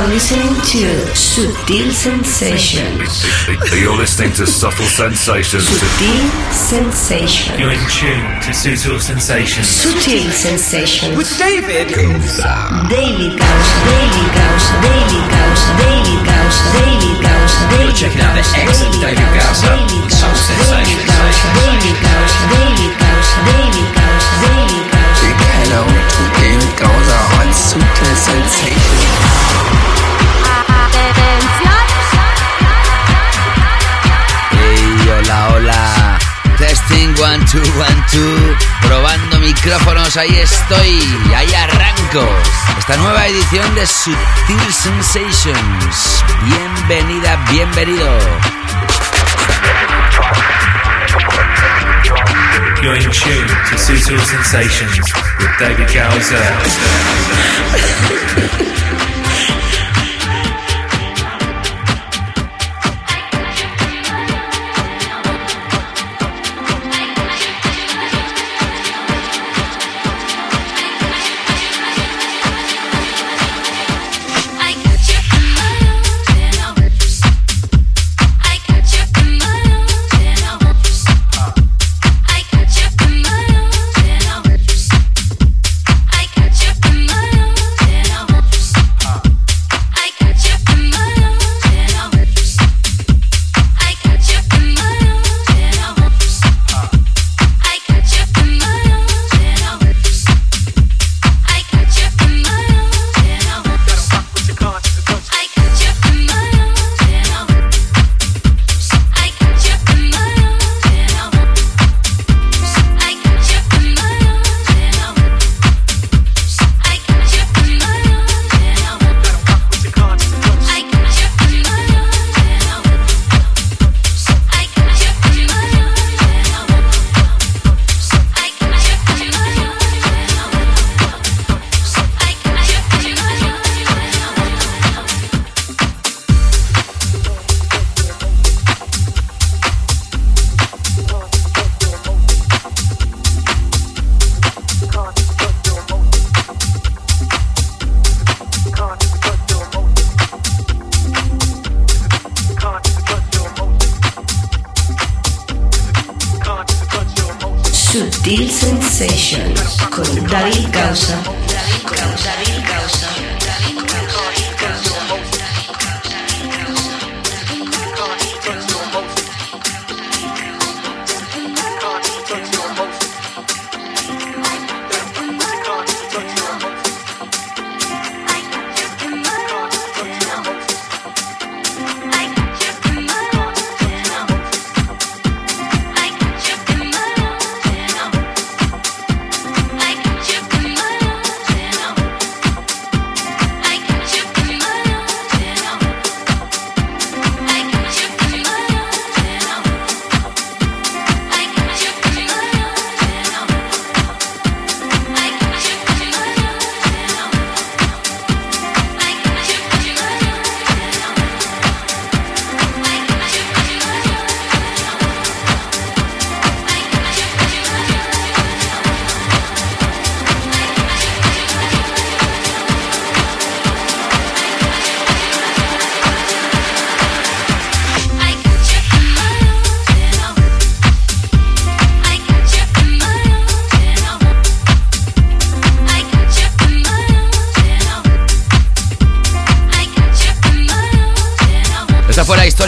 [0.00, 3.24] are listening to Sutil Sensations.
[3.76, 5.68] You're listening to Subtle Sensations.
[5.68, 7.58] Subtle Sensations.
[7.60, 9.68] You're in tune to Subtle Sensations.
[9.68, 11.16] Subtle Sensations.
[11.18, 12.88] With David Daily Gausa.
[12.88, 13.76] Daily Gausa.
[13.84, 14.72] Daily Gausa.
[14.80, 15.68] Daily Gausa.
[15.84, 17.60] Daily Gausa.
[17.68, 19.68] Daily You're checking out the excellent David Gausa.
[20.08, 20.80] Soul Sensations.
[20.80, 21.44] Daily Gausa.
[21.60, 22.40] Daily Gausa.
[22.48, 23.36] Daily Gausa.
[23.44, 24.40] Daily Gausa.
[24.40, 24.79] Big
[27.70, 28.74] Sutil.
[34.50, 36.18] Hey, hola, hola.
[36.58, 38.56] Testing one, two, one, two.
[38.82, 41.00] Probando micrófonos, ahí estoy,
[41.36, 42.26] ahí arranco.
[42.76, 46.24] Esta nueva edición de Sutil Sensations.
[46.42, 48.18] Bienvenida, bienvenido.
[52.82, 56.44] You're in tune to Sutil Sensations with David Gowser.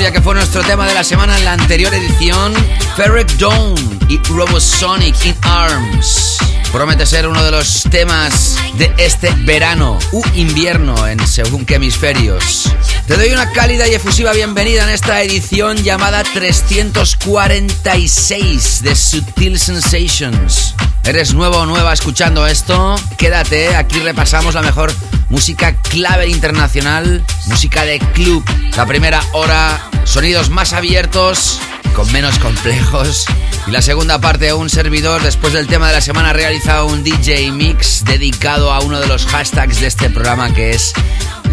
[0.02, 2.52] Historia que fue nuestro tema de la semana en la anterior edición.
[2.96, 3.76] Ferric Dawn
[4.08, 6.38] y Robosonic in Arms.
[6.72, 12.74] Promete ser uno de los temas de este verano u invierno en según qué hemisferios.
[13.06, 20.74] Te doy una cálida y efusiva bienvenida en esta edición llamada 346 de Sutil Sensations.
[21.04, 22.96] ¿Eres nuevo o nueva escuchando esto?
[23.18, 24.92] Quédate, aquí repasamos la mejor
[25.32, 28.44] música clave internacional, música de club.
[28.76, 31.60] La primera hora, sonidos más abiertos,
[31.94, 33.26] con menos complejos.
[33.66, 37.04] Y la segunda parte, un servidor, después del tema de la semana, ha realizado un
[37.04, 40.92] DJ mix dedicado a uno de los hashtags de este programa que es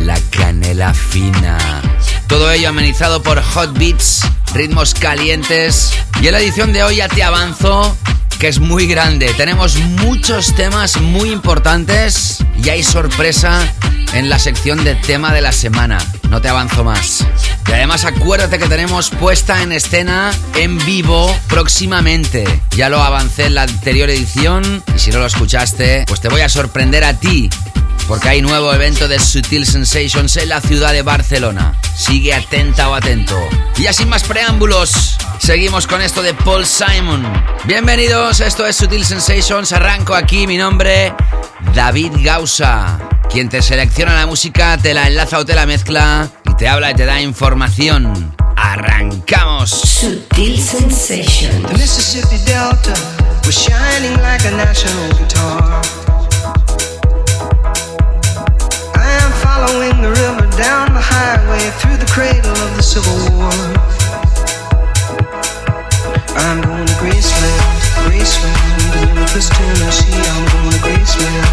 [0.03, 1.57] la canela fina.
[2.27, 4.21] Todo ello amenizado por hot beats,
[4.53, 5.93] ritmos calientes.
[6.21, 7.95] Y en la edición de hoy ya te avanzo
[8.39, 9.33] que es muy grande.
[9.35, 13.61] Tenemos muchos temas muy importantes y hay sorpresa
[14.13, 15.99] en la sección de tema de la semana.
[16.29, 17.25] No te avanzo más.
[17.67, 22.45] Y además acuérdate que tenemos puesta en escena en vivo próximamente.
[22.71, 26.41] Ya lo avancé en la anterior edición y si no lo escuchaste, pues te voy
[26.41, 27.49] a sorprender a ti
[28.09, 31.79] porque hay nuevo evento de Sutil Sensations en la ciudad de Barcelona.
[31.95, 33.37] Sigue atenta o atento.
[33.77, 37.23] Y ya sin más preámbulos, seguimos con esto de Paul Simon.
[37.65, 39.71] Bienvenidos, esto es Sutil Sensations.
[39.73, 41.13] Arranco aquí, mi nombre,
[41.75, 42.97] David Gausa.
[43.29, 46.89] Quien te selecciona la música, te la enlaza o te la mezcla y te habla
[46.89, 48.35] y te da información.
[48.55, 49.69] ¡Arrancamos!
[49.69, 51.61] Sutil Sensation.
[51.61, 52.93] The Mississippi Delta
[53.45, 56.09] was shining like a national guitar.
[60.59, 63.55] Down the highway through the cradle of the Civil War.
[66.35, 70.19] I'm going to Graceland, Graceland, Memphis, Tennessee.
[70.19, 71.47] I'm going to Graceland.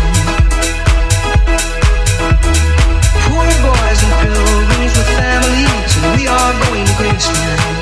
[3.31, 7.76] Poor boys and pilgrims with families, and we are going to Graceland.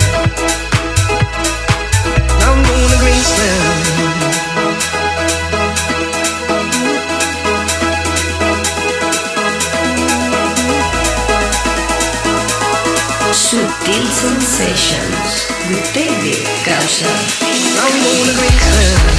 [13.54, 17.06] Sutil Sensations with David Causa.
[17.06, 19.14] I'm going to Graceland.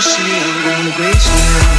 [0.00, 1.69] miss you, I'm gonna grace you.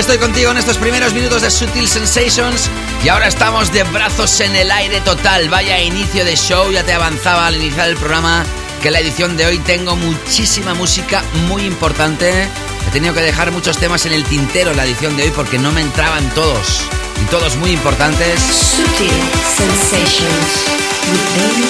[0.00, 2.70] Estoy contigo en estos primeros minutos de Sutil Sensations
[3.04, 5.50] y ahora estamos de brazos en el aire total.
[5.50, 8.46] Vaya inicio de show, ya te avanzaba al iniciar el programa
[8.80, 12.48] que en la edición de hoy tengo muchísima música muy importante.
[12.88, 15.58] He tenido que dejar muchos temas en el tintero en la edición de hoy porque
[15.58, 16.80] no me entraban todos
[17.22, 18.40] y todos muy importantes.
[18.40, 19.12] Sutil
[19.54, 20.64] Sensations
[21.10, 21.68] with David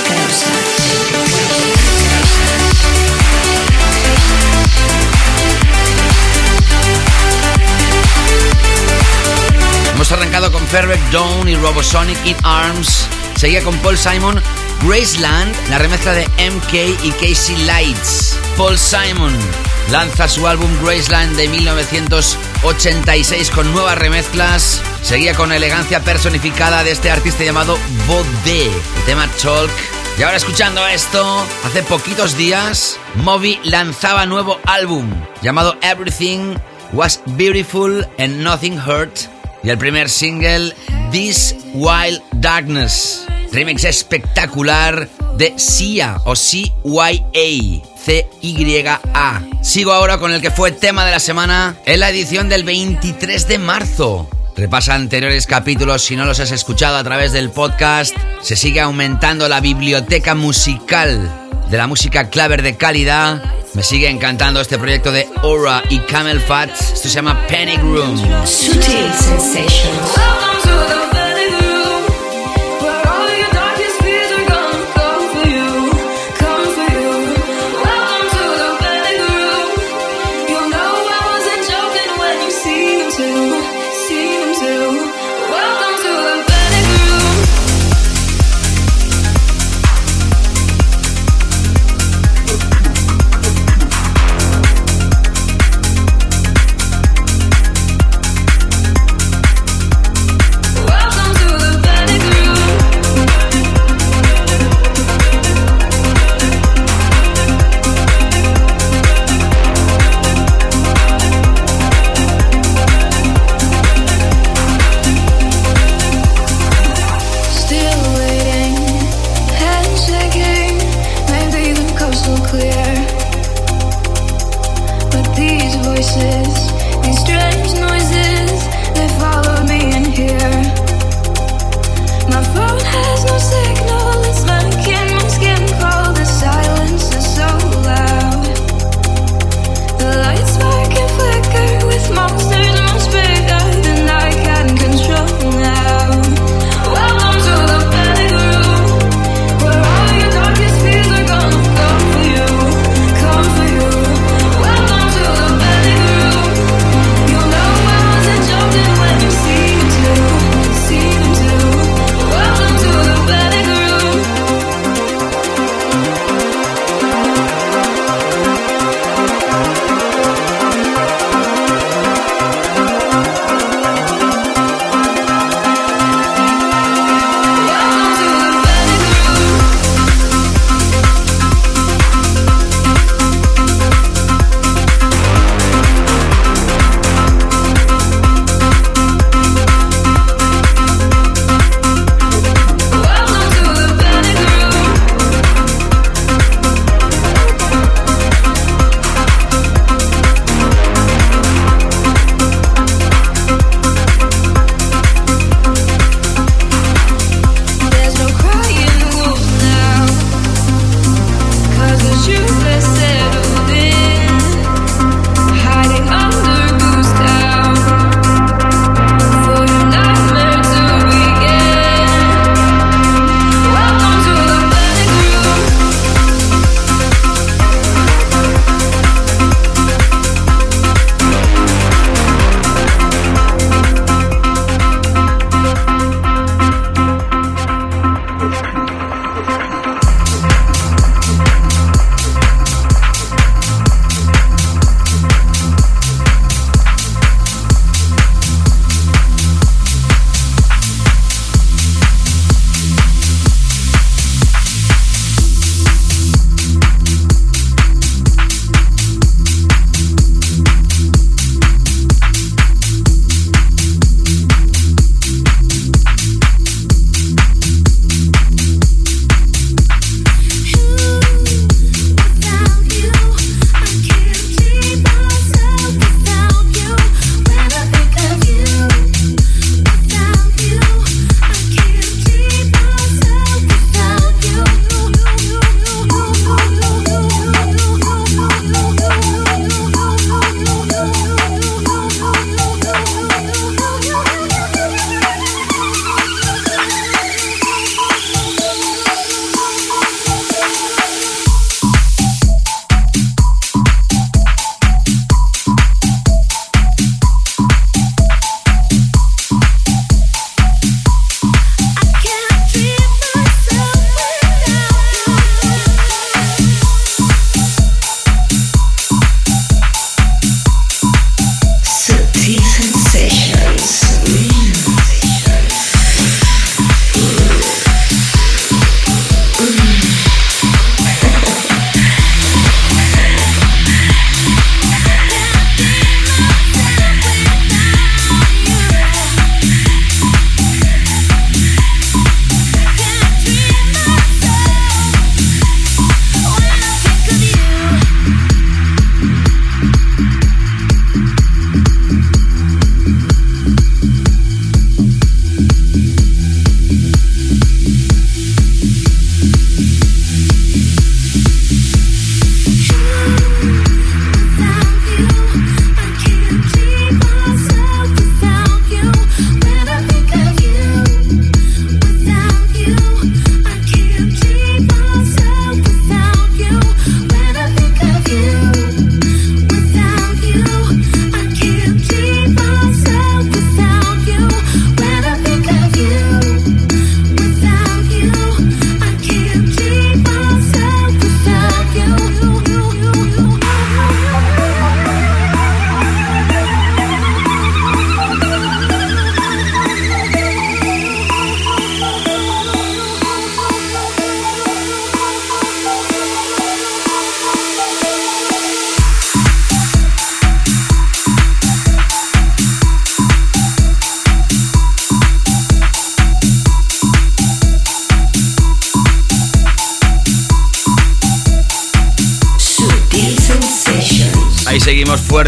[10.01, 13.07] Hemos arrancado con Fairback Dawn y Robosonic in Arms.
[13.37, 14.41] Seguía con Paul Simon,
[14.83, 16.73] Graceland, la remezcla de MK
[17.05, 18.39] y Casey Lights.
[18.57, 19.37] Paul Simon
[19.91, 24.81] lanza su álbum Graceland de 1986 con nuevas remezclas.
[25.03, 27.77] Seguía con elegancia personificada de este artista llamado
[28.07, 29.71] Bode, el tema Talk.
[30.19, 35.11] Y ahora escuchando esto, hace poquitos días, Moby lanzaba nuevo álbum
[35.43, 36.55] llamado Everything
[36.95, 39.30] Was Beautiful and Nothing Hurt.
[39.63, 40.75] Y el primer single,
[41.13, 43.27] This Wild Darkness.
[43.53, 47.83] Remix espectacular de Sia o CYA.
[48.03, 49.43] C-Y-A.
[49.63, 53.49] Sigo ahora con el que fue tema de la semana en la edición del 23
[53.49, 54.29] de marzo.
[54.57, 58.17] Repasa anteriores capítulos si no los has escuchado a través del podcast.
[58.43, 63.43] Se sigue aumentando la biblioteca musical de la música claver de calidad.
[63.75, 66.71] Me sigue encantando este proyecto de Aura y Camel Fat.
[66.71, 68.21] Esto se llama Panic Room.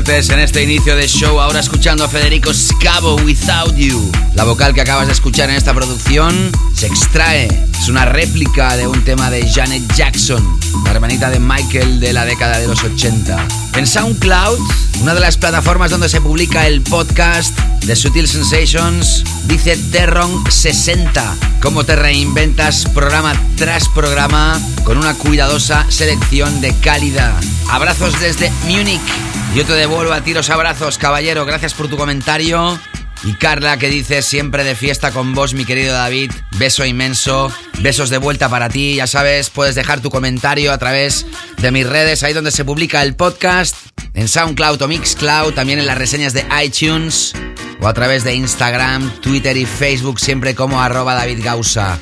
[0.02, 1.40] Fuertes en este inicio de show.
[1.40, 4.10] Ahora escuchando a Federico Scavo, Without You.
[4.34, 7.48] La vocal que acabas de escuchar en esta producción se extrae.
[7.78, 12.24] Es una réplica de un tema de Janet Jackson, la hermanita de Michael de la
[12.24, 13.46] década de los 80.
[13.76, 14.58] En SoundCloud,
[15.02, 21.60] una de las plataformas donde se publica el podcast de Sutil Sensations, dice Terron60.
[21.60, 27.34] Cómo te reinventas programa tras programa con una cuidadosa selección de calidad.
[27.68, 29.41] Abrazos desde Múnich.
[29.54, 31.44] Yo te devuelvo a ti los abrazos, caballero.
[31.44, 32.80] Gracias por tu comentario.
[33.22, 36.32] Y Carla que dice siempre de fiesta con vos, mi querido David.
[36.52, 37.52] Beso inmenso.
[37.80, 38.94] Besos de vuelta para ti.
[38.94, 41.26] Ya sabes, puedes dejar tu comentario a través
[41.58, 43.76] de mis redes, ahí donde se publica el podcast.
[44.14, 47.34] En SoundCloud o Mixcloud, también en las reseñas de iTunes.
[47.82, 51.98] O a través de Instagram, Twitter y Facebook, siempre como arroba David Gausa.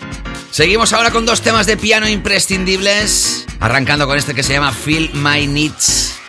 [0.52, 3.44] Seguimos ahora con dos temas de piano imprescindibles.
[3.58, 6.19] Arrancando con este que se llama Feel My Needs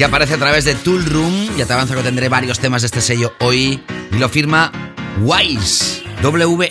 [0.00, 1.54] que aparece a través de Tool Room.
[1.58, 3.82] Ya te avanzo que tendré varios temas de este sello hoy.
[4.10, 4.72] Y lo firma
[5.20, 6.02] Wise.
[6.22, 6.70] W-E-I-S-S.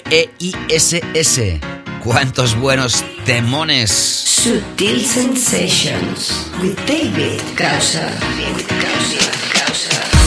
[2.03, 3.91] ¿Cuántos buenos temones?
[3.91, 8.09] Sutil Sensations with David Gausser.
[8.19, 9.21] David Gausser.
[9.53, 10.18] Gausser.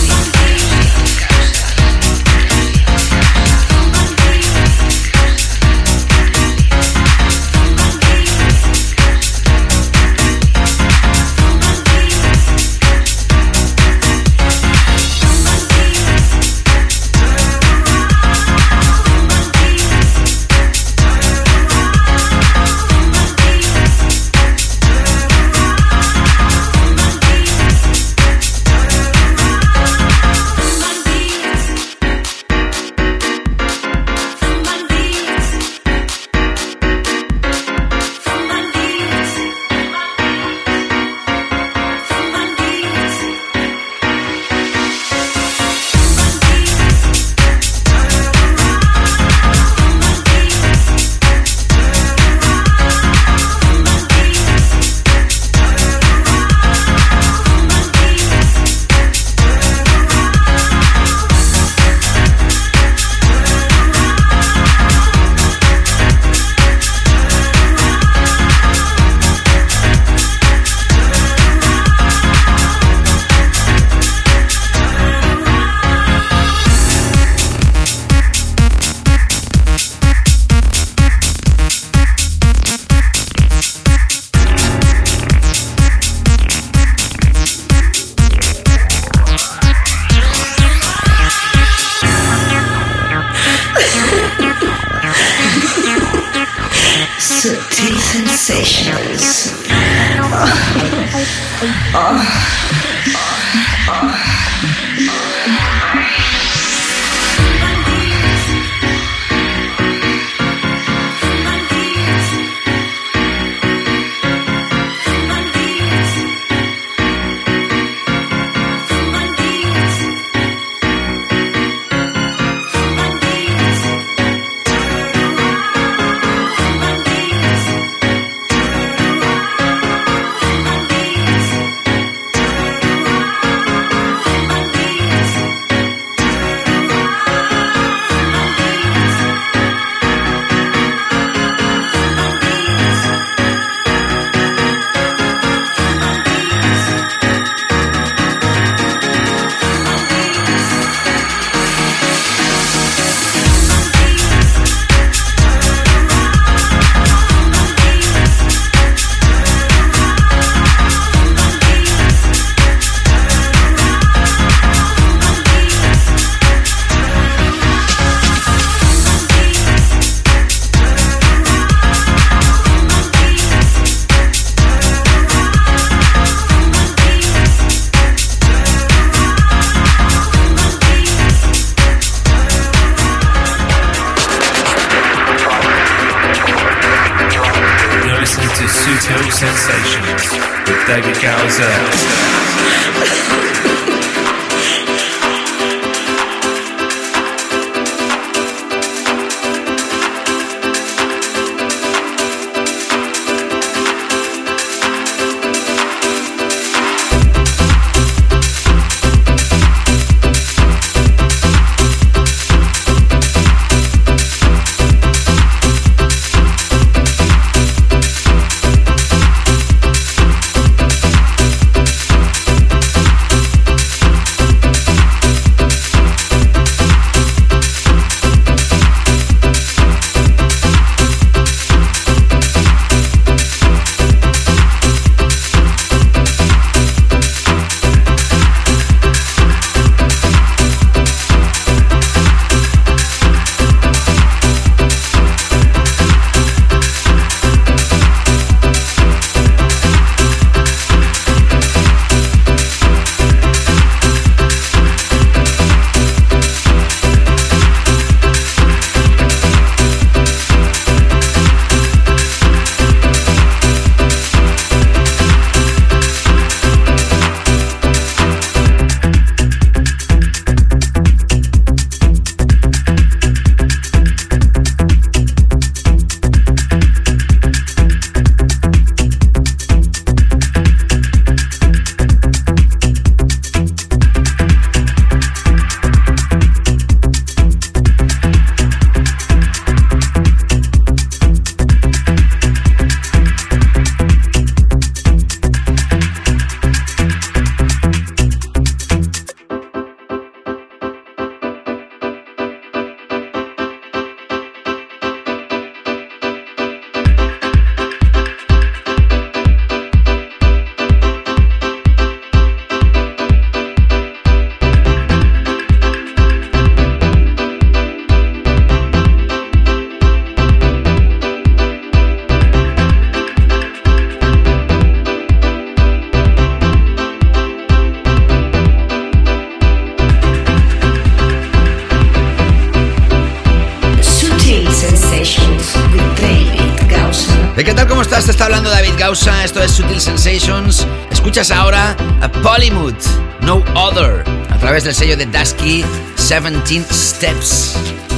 [339.03, 339.43] Gausa.
[339.43, 340.87] Esto es Sutil Sensations.
[341.11, 342.95] Escuchas ahora a Polymood,
[343.41, 345.85] No Other, a través del sello de Dusky
[346.17, 347.75] 17 Steps.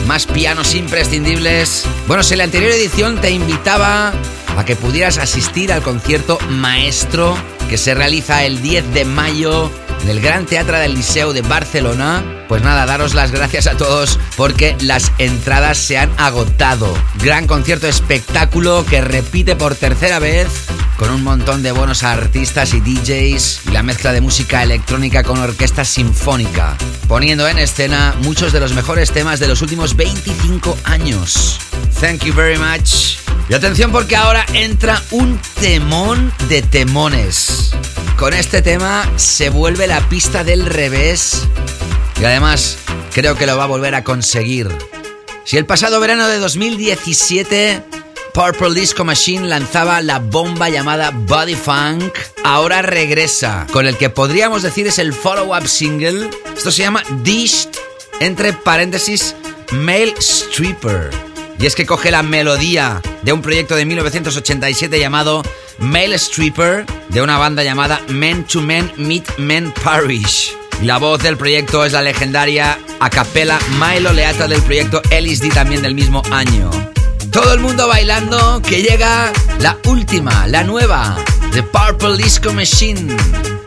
[0.07, 1.87] Más pianos imprescindibles.
[2.07, 4.13] Bueno, si en la anterior edición te invitaba
[4.59, 7.35] a que pudieras asistir al concierto maestro
[7.71, 9.71] que se realiza el 10 de mayo
[10.03, 12.23] en el Gran Teatro del Liceo de Barcelona.
[12.47, 16.93] Pues nada, daros las gracias a todos porque las entradas se han agotado.
[17.23, 20.64] Gran concierto espectáculo que repite por tercera vez
[20.97, 25.39] con un montón de buenos artistas y DJs y la mezcla de música electrónica con
[25.39, 26.77] orquesta sinfónica,
[27.09, 31.59] poniendo en escena muchos de los mejores temas de los últimos 25 años.
[32.01, 33.19] Thank you very much.
[33.49, 37.73] Y atención porque ahora entra un temón de temones.
[38.17, 41.47] Con este tema se vuelve la pista del revés
[42.21, 42.79] y además
[43.13, 44.69] creo que lo va a volver a conseguir.
[45.45, 48.04] Si el pasado verano de 2017
[48.35, 54.63] Purple Disco Machine lanzaba la bomba llamada Body Funk, ahora regresa con el que podríamos
[54.63, 56.29] decir es el follow-up single.
[56.57, 57.69] Esto se llama Dished,
[58.19, 59.37] entre paréntesis,
[59.71, 61.11] Male Stripper.
[61.61, 65.45] Y es que coge la melodía de un proyecto de 1987 llamado
[65.79, 70.57] Male Stripper, de una banda llamada Men to Men Meet Men Parish.
[70.83, 75.51] La voz del proyecto es la legendaria a capella Milo Leata del proyecto Ellis D
[75.51, 76.73] también del mismo año.
[77.31, 81.17] Todo el mundo bailando que llega la última, la nueva,
[81.53, 83.17] The Purple Disco Machine.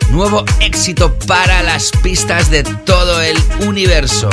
[0.09, 4.29] Nuevo éxito para las pistas de todo el universo.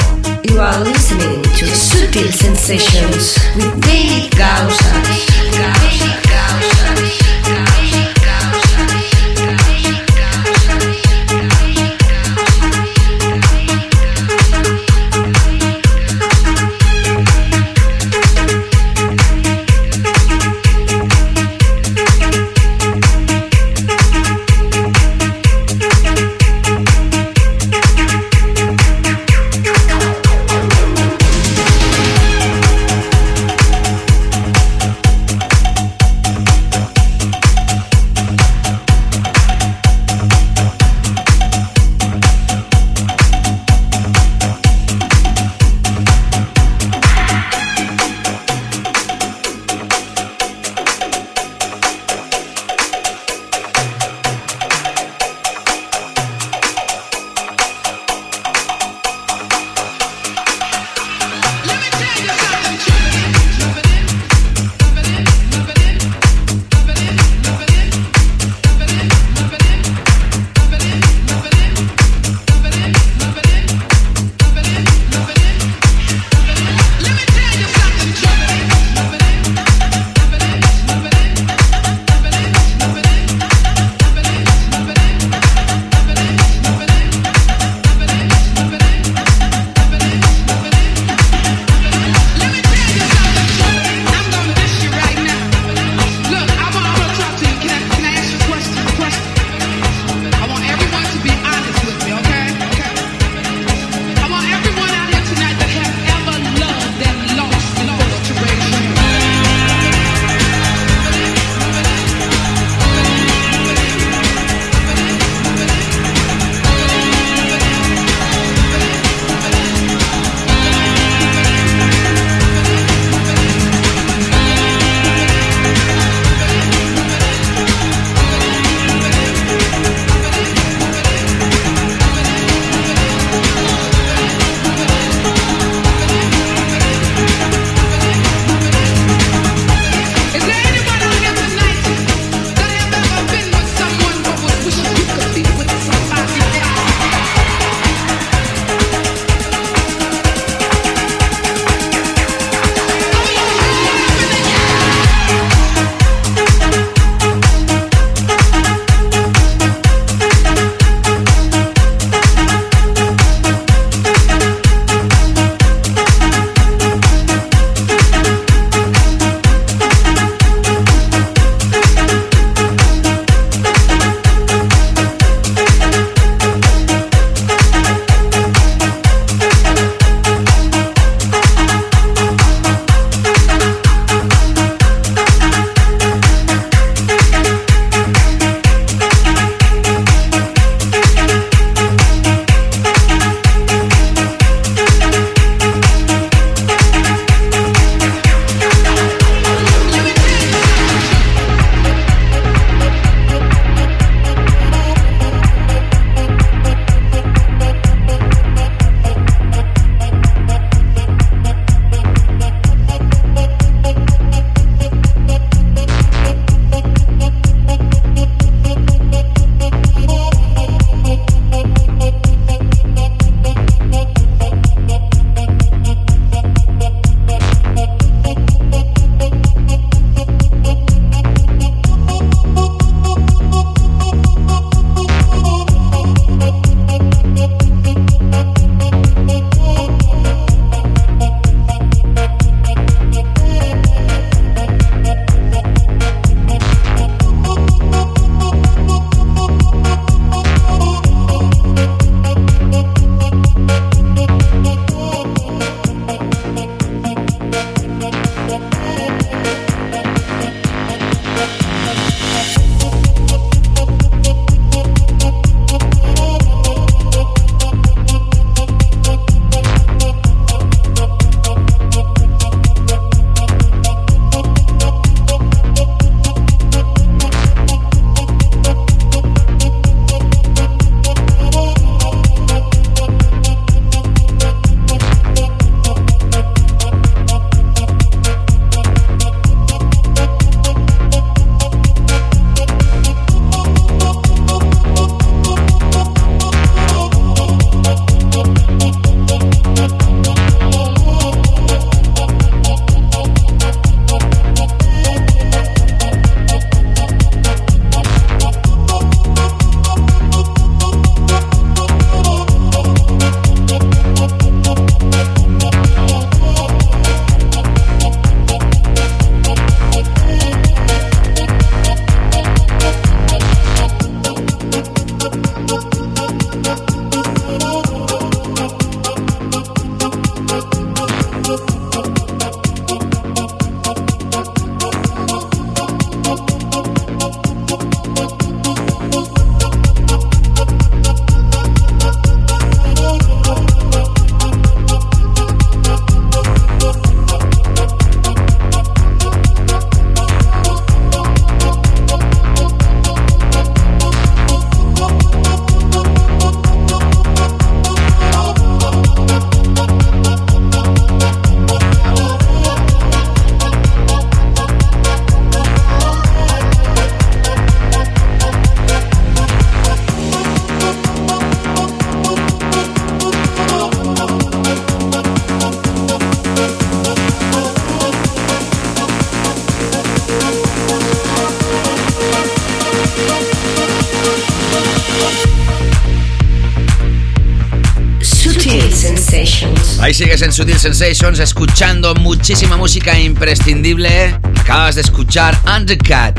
[390.45, 394.38] En Sutil Sensations escuchando muchísima música imprescindible.
[394.61, 396.38] Acabas de escuchar Undercut.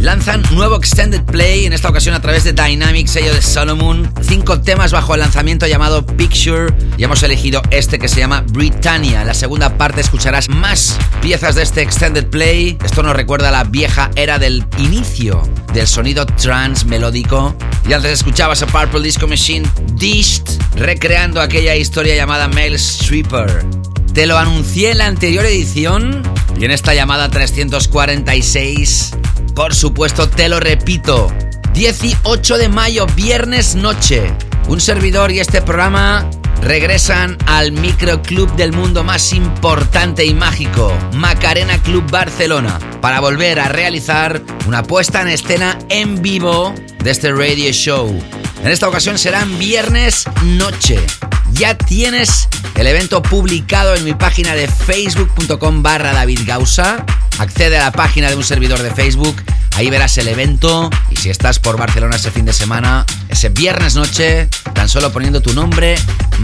[0.00, 4.10] Lanzan nuevo extended play, en esta ocasión a través de Dynamic, sello de Solomon.
[4.22, 6.74] Cinco temas bajo el lanzamiento llamado Picture.
[6.96, 9.20] Y hemos elegido este que se llama Britannia.
[9.20, 12.78] En la segunda parte escucharás más piezas de este extended play.
[12.82, 15.42] Esto nos recuerda a la vieja era del inicio
[15.74, 17.54] del sonido trance melódico.
[17.86, 23.64] Y antes escuchabas a Purple Disco Machine Dished, recreando aquella historia llamada Male Stripper.
[24.12, 26.22] Te lo anuncié en la anterior edición
[26.58, 29.14] y en esta llamada 346
[29.54, 31.32] por supuesto, te lo repito.
[31.74, 34.34] 18 de mayo, viernes noche.
[34.68, 36.28] Un servidor y este programa
[36.60, 43.68] regresan al microclub del mundo más importante y mágico, Macarena Club Barcelona, para volver a
[43.68, 48.18] realizar una puesta en escena en vivo de este radio show.
[48.64, 50.98] En esta ocasión serán viernes noche.
[51.52, 57.04] Ya tienes el evento publicado en mi página de facebook.com barra David Gausa.
[57.38, 59.36] Accede a la página de un servidor de Facebook,
[59.72, 63.96] ahí verás el evento y si estás por Barcelona ese fin de semana, ese viernes
[63.96, 65.96] noche, tan solo poniendo tu nombre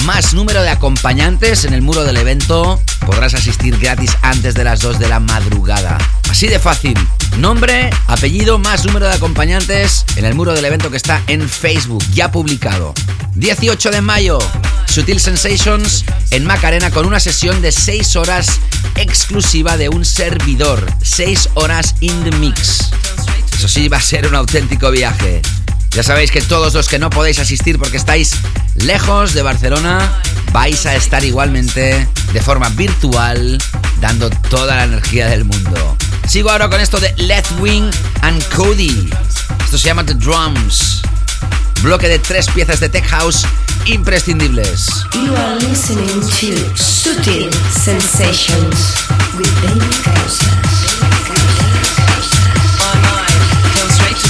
[0.04, 4.80] más número de acompañantes en el muro del evento, podrás asistir gratis antes de las
[4.80, 5.96] 2 de la madrugada.
[6.28, 6.98] Así de fácil.
[7.38, 12.04] Nombre, apellido, más número de acompañantes en el muro del evento que está en Facebook,
[12.12, 12.94] ya publicado.
[13.34, 14.38] 18 de mayo,
[14.86, 18.60] Sutil Sensations en Macarena con una sesión de 6 horas
[18.96, 20.84] exclusiva de un servidor.
[21.02, 22.90] 6 horas in the mix.
[23.54, 25.42] Eso sí, va a ser un auténtico viaje.
[25.90, 28.32] Ya sabéis que todos los que no podéis asistir porque estáis
[28.76, 30.22] lejos de Barcelona,
[30.52, 33.58] vais a estar igualmente de forma virtual,
[34.00, 35.96] dando toda la energía del mundo.
[36.28, 37.90] Sigo ahora con esto de Left Wing
[38.22, 39.10] and Cody.
[39.64, 41.02] Esto se llama The Drums.
[41.82, 43.46] Bloque de tres piezas de Tech House
[43.86, 44.86] imprescindibles.
[45.14, 49.06] You are listening to Sutil Sensations
[49.36, 50.60] with David Gausser.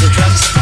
[0.09, 0.60] Drums.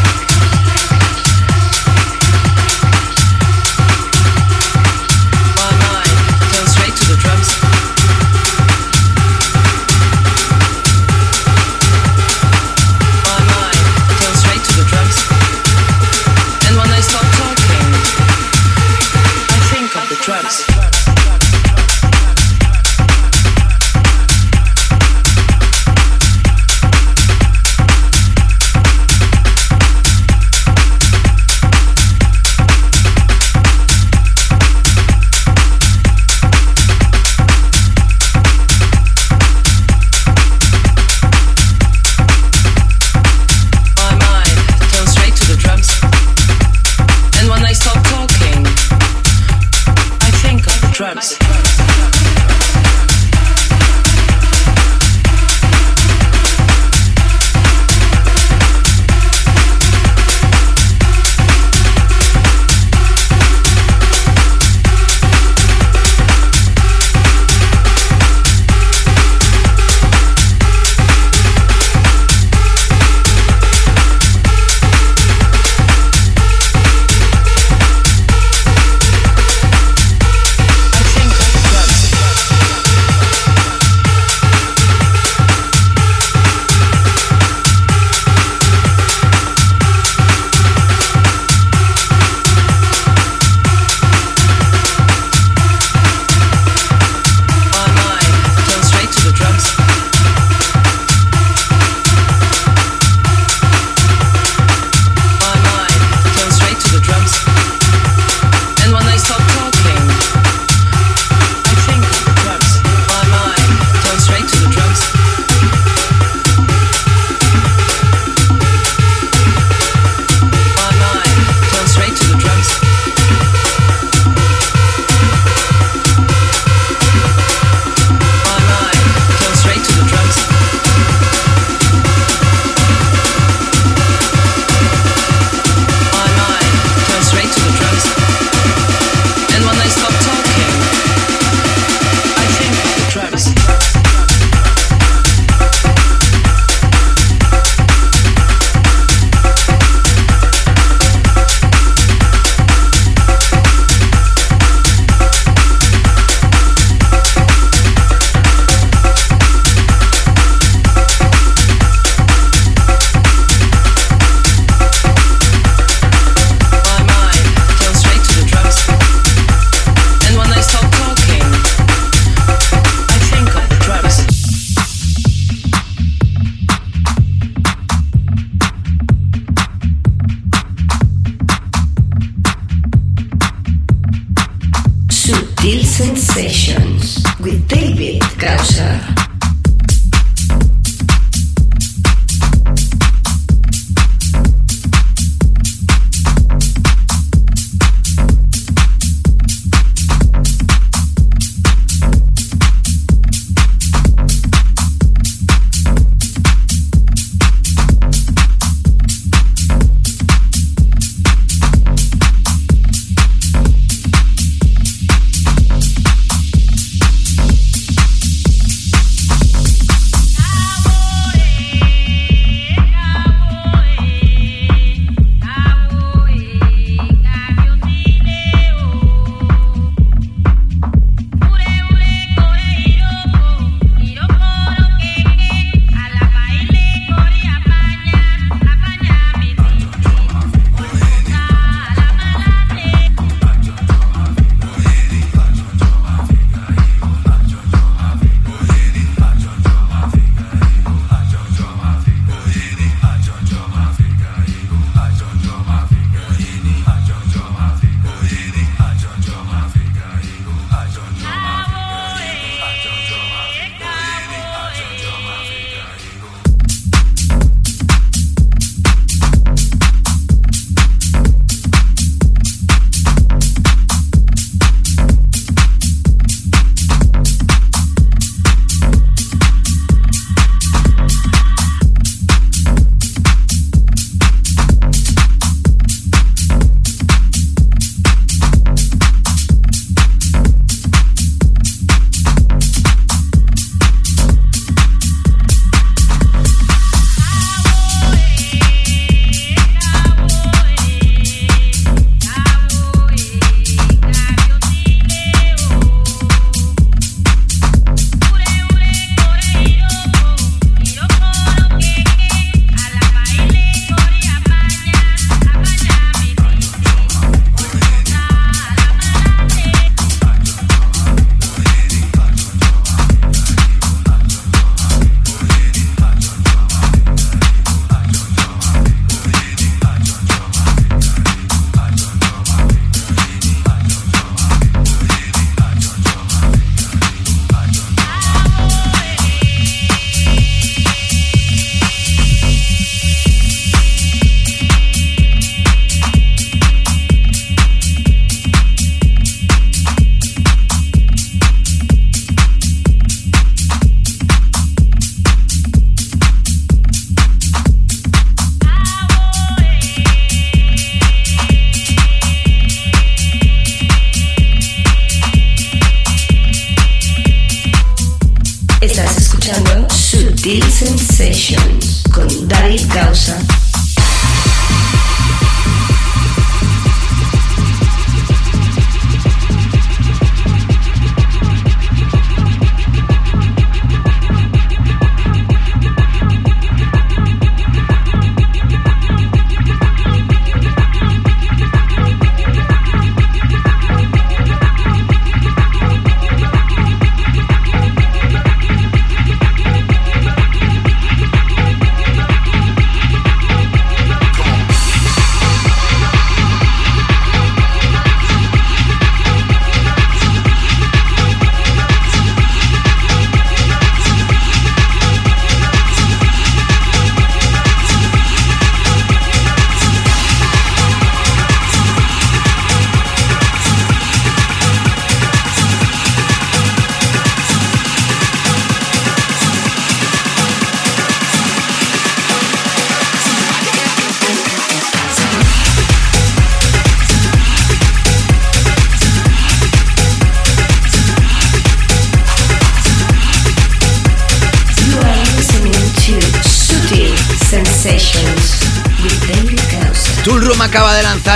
[187.41, 189.28] with David Krausser.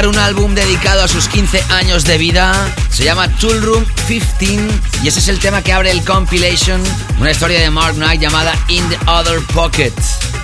[0.08, 2.74] Un álbum dedicado a sus 15 años de vida.
[2.90, 4.58] Se llama Tool Room 15
[5.04, 6.82] y ese es el tema que abre el compilation,
[7.20, 9.94] una historia de Mark Knight llamada In the Other Pocket.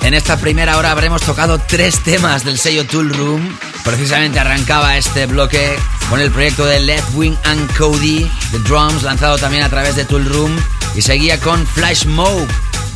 [0.02, 3.58] En esta primera hora habremos tocado tres temas del sello Tool Room.
[3.84, 5.78] Precisamente arrancaba este bloque
[6.10, 10.06] con el proyecto de Left Wing and Cody, The Drums, lanzado también a través de
[10.06, 10.56] Tool Room.
[10.96, 12.48] Y seguía con Flash Mob,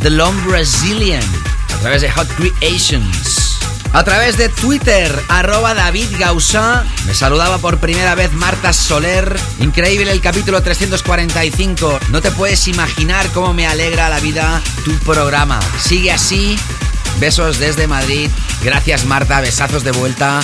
[0.01, 1.23] The Long Brazilian,
[1.75, 3.32] a través de Hot Creations.
[3.93, 9.39] A través de Twitter, arroba David Gausa, me saludaba por primera vez Marta Soler.
[9.59, 11.99] Increíble el capítulo 345.
[12.09, 15.59] No te puedes imaginar cómo me alegra la vida tu programa.
[15.79, 16.57] Sigue así.
[17.19, 18.31] Besos desde Madrid.
[18.63, 20.41] Gracias Marta, besazos de vuelta.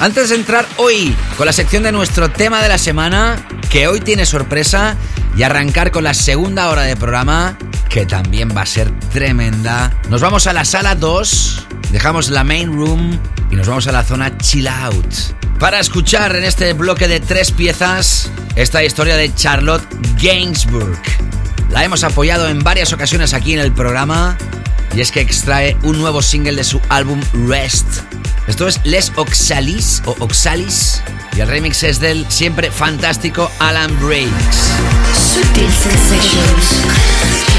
[0.00, 3.36] Antes de entrar hoy con la sección de nuestro tema de la semana,
[3.70, 4.96] que hoy tiene sorpresa,
[5.36, 7.56] y arrancar con la segunda hora de programa,
[7.88, 12.72] que también va a ser tremenda, nos vamos a la sala 2, dejamos la main
[12.72, 13.18] room
[13.50, 15.14] y nos vamos a la zona chill out.
[15.58, 19.86] Para escuchar en este bloque de tres piezas esta historia de Charlotte
[20.20, 21.00] Gainsbourg.
[21.70, 24.36] La hemos apoyado en varias ocasiones aquí en el programa
[24.94, 27.86] y es que extrae un nuevo single de su álbum Rest.
[28.48, 31.02] Esto es Les Oxalis o Oxalis
[31.36, 34.30] y el remix es del siempre fantástico Alan Breaks.
[35.14, 37.49] Sutil Sensations.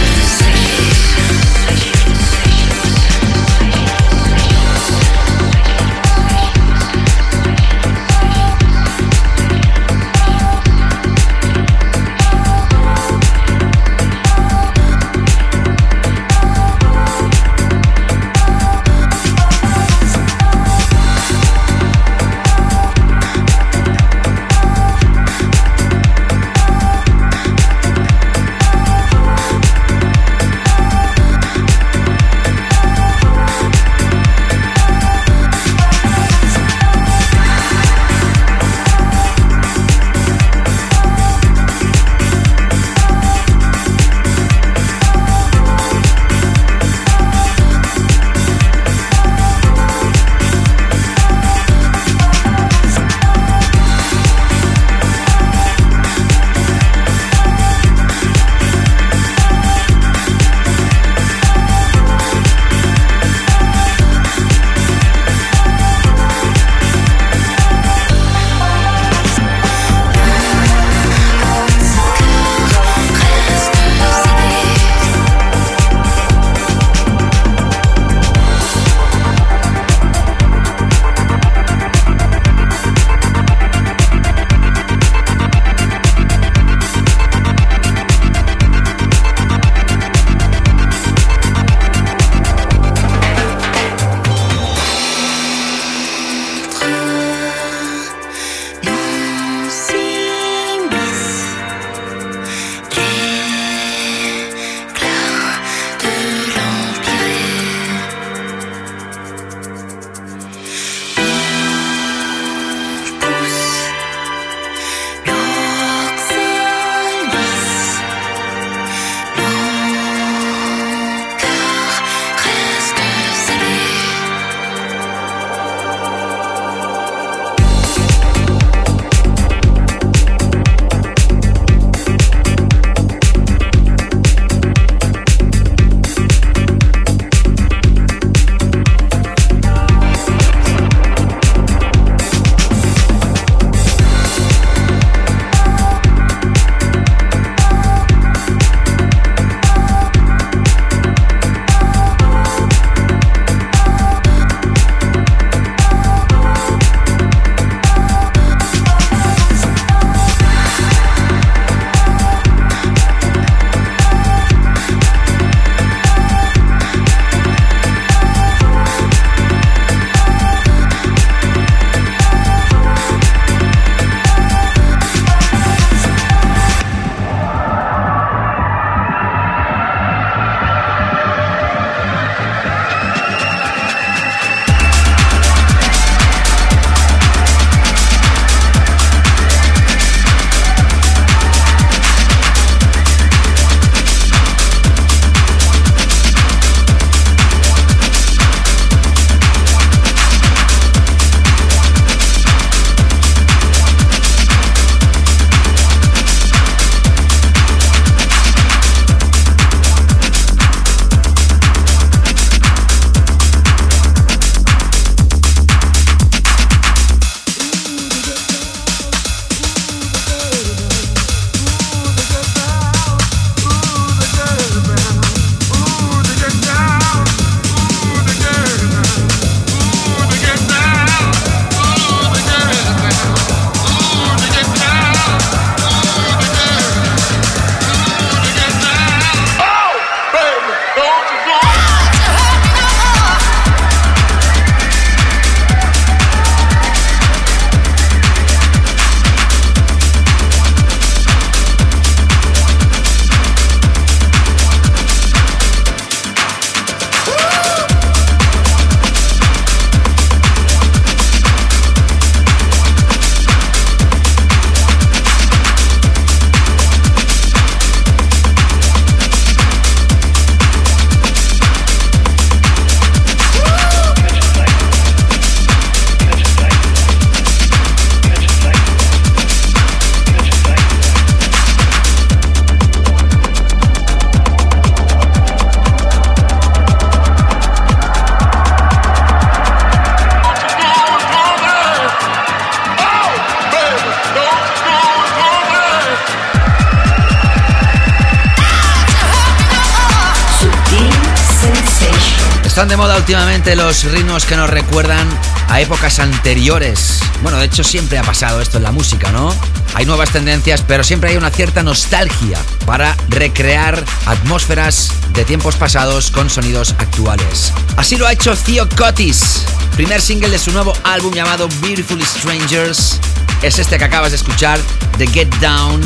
[302.81, 305.29] Están de moda últimamente los ritmos que nos recuerdan
[305.67, 307.19] a épocas anteriores.
[307.43, 309.53] Bueno, de hecho siempre ha pasado esto en la música, ¿no?
[309.93, 312.57] Hay nuevas tendencias, pero siempre hay una cierta nostalgia
[312.87, 317.71] para recrear atmósferas de tiempos pasados con sonidos actuales.
[317.97, 319.61] Así lo ha hecho Theo Cotis,
[319.95, 323.19] primer single de su nuevo álbum llamado Beautiful Strangers.
[323.61, 324.79] Es este que acabas de escuchar,
[325.19, 326.01] The Get Down.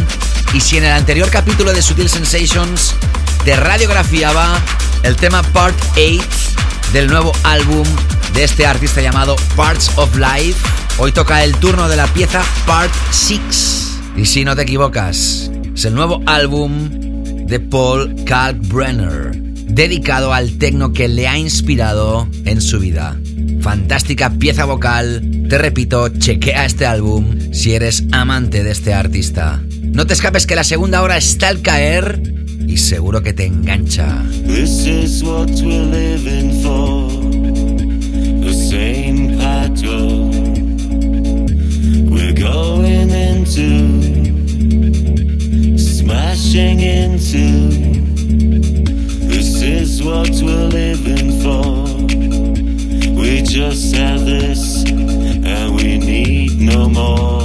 [0.52, 2.96] Y si en el anterior capítulo de Sutil Sensations
[3.46, 4.60] te radiografiaba
[5.04, 6.20] el tema Part 8
[6.94, 7.86] del nuevo álbum
[8.34, 10.60] de este artista llamado Parts of Life.
[10.98, 14.00] Hoy toca el turno de la pieza Part 6.
[14.18, 16.90] Y si no te equivocas, es el nuevo álbum
[17.46, 23.16] de Paul Kalkbrenner, dedicado al tecno que le ha inspirado en su vida.
[23.62, 25.22] Fantástica pieza vocal.
[25.48, 29.62] Te repito, chequea este álbum si eres amante de este artista.
[29.84, 32.35] No te escapes que la segunda hora está al caer
[32.68, 34.24] y seguro que te engancha.
[34.46, 37.10] This is what we're living for.
[38.46, 40.32] The same pattern
[42.10, 43.92] we're going into,
[45.78, 47.70] smashing into.
[49.28, 51.86] This is what we're living for.
[53.20, 57.45] We just have this, and we need no more.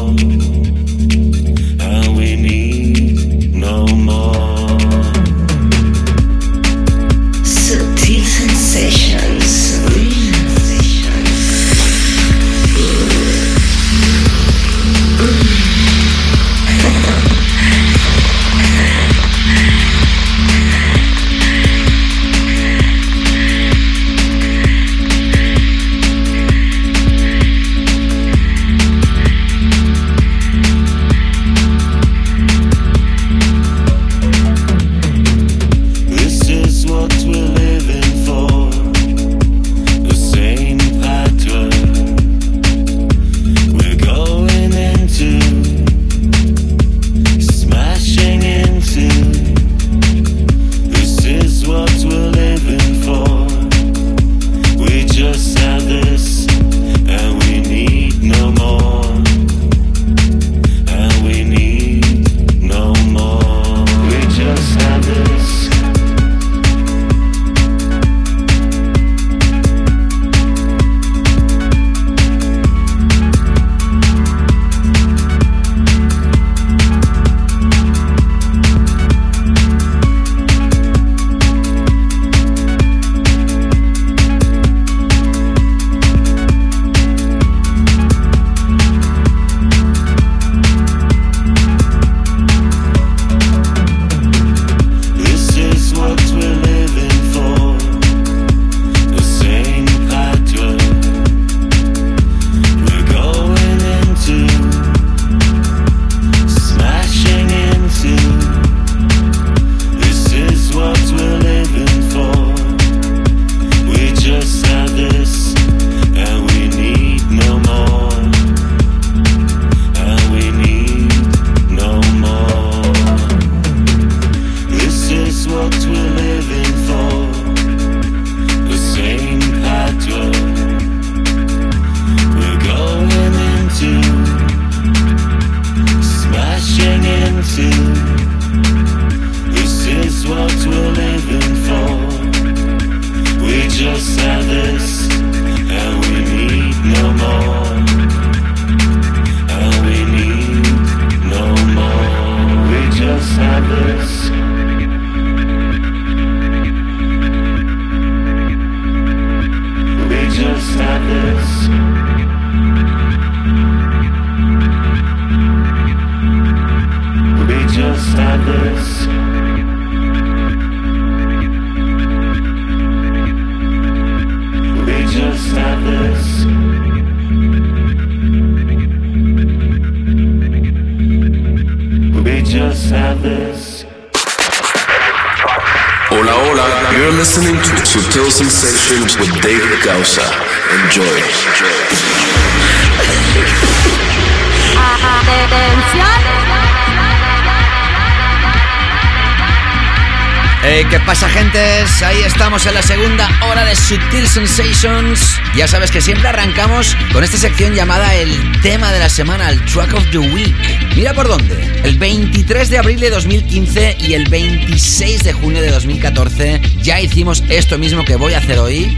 [203.70, 205.20] De Sutil Sensations.
[205.54, 208.30] Ya sabes que siempre arrancamos con esta sección llamada el
[208.62, 210.54] tema de la semana, el Track of the Week.
[210.96, 211.54] Mira por dónde.
[211.84, 217.44] El 23 de abril de 2015 y el 26 de junio de 2014 ya hicimos
[217.48, 218.96] esto mismo que voy a hacer hoy.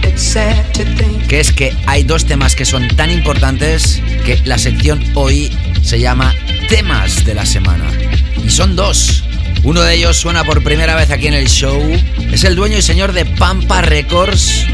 [1.28, 6.00] Que es que hay dos temas que son tan importantes que la sección hoy se
[6.00, 6.34] llama
[6.68, 7.84] Temas de la semana.
[8.42, 9.22] Y son dos.
[9.64, 11.80] Uno de ellos suena por primera vez aquí en el show.
[12.32, 14.64] Es el dueño y señor de Pampa Records.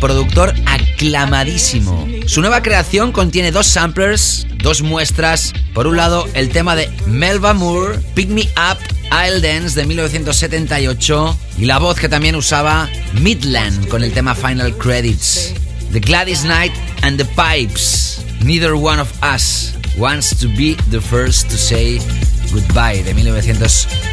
[0.00, 2.08] Productor aclamadísimo.
[2.26, 5.52] Su nueva creación contiene dos samplers, dos muestras.
[5.72, 8.78] Por un lado, el tema de Melba Moore, Pick Me Up,
[9.12, 11.38] I'll Dance de 1978.
[11.58, 12.90] Y la voz que también usaba
[13.20, 15.54] Midland con el tema Final Credits.
[15.92, 16.72] The Gladys Knight
[17.02, 18.20] and the Pipes.
[18.40, 22.00] Neither one of us wants to be the first to say
[22.52, 23.14] Goodbye de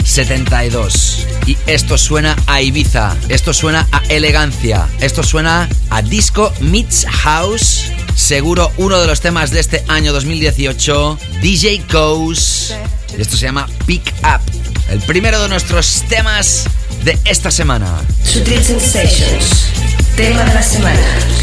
[0.03, 1.27] 1972.
[1.45, 7.85] Y esto suena a Ibiza, esto suena a elegancia, esto suena a disco meets house.
[8.15, 11.83] Seguro uno de los temas de este año 2018, DJ.
[13.17, 14.41] Y esto se llama Pick Up,
[14.89, 16.65] el primero de nuestros temas
[17.03, 18.01] de esta semana.
[20.15, 21.42] Tema de la semana.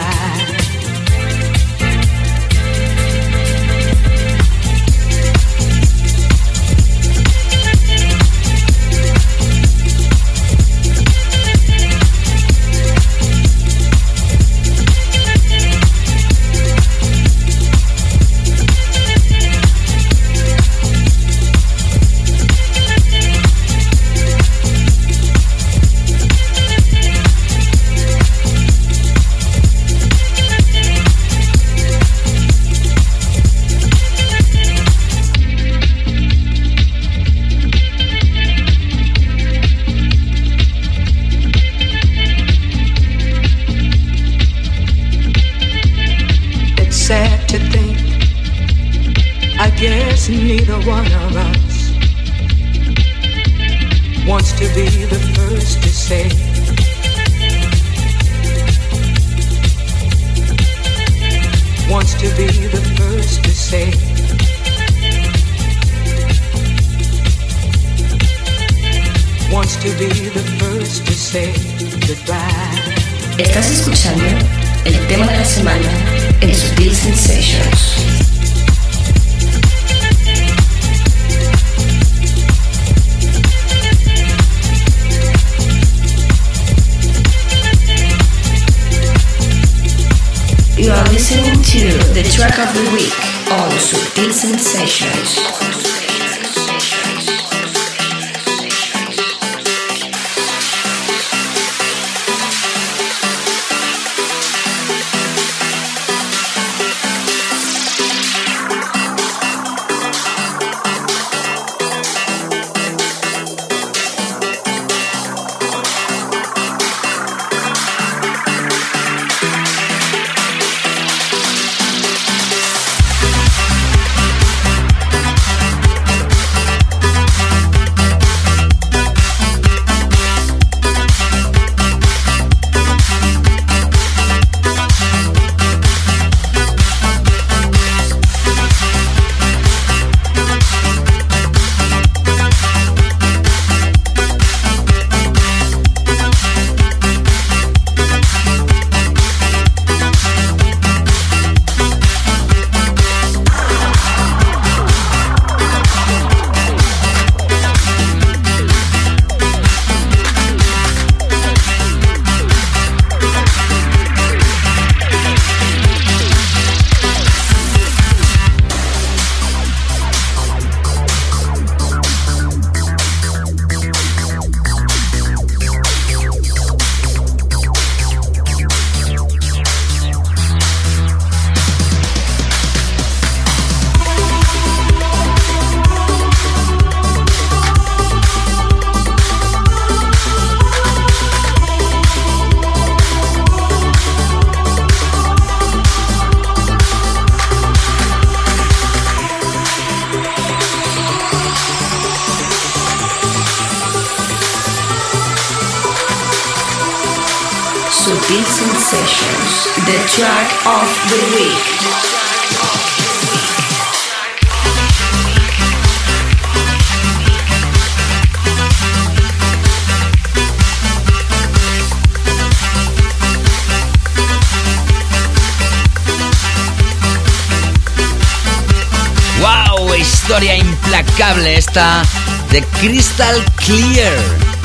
[232.51, 234.11] de Crystal Clear.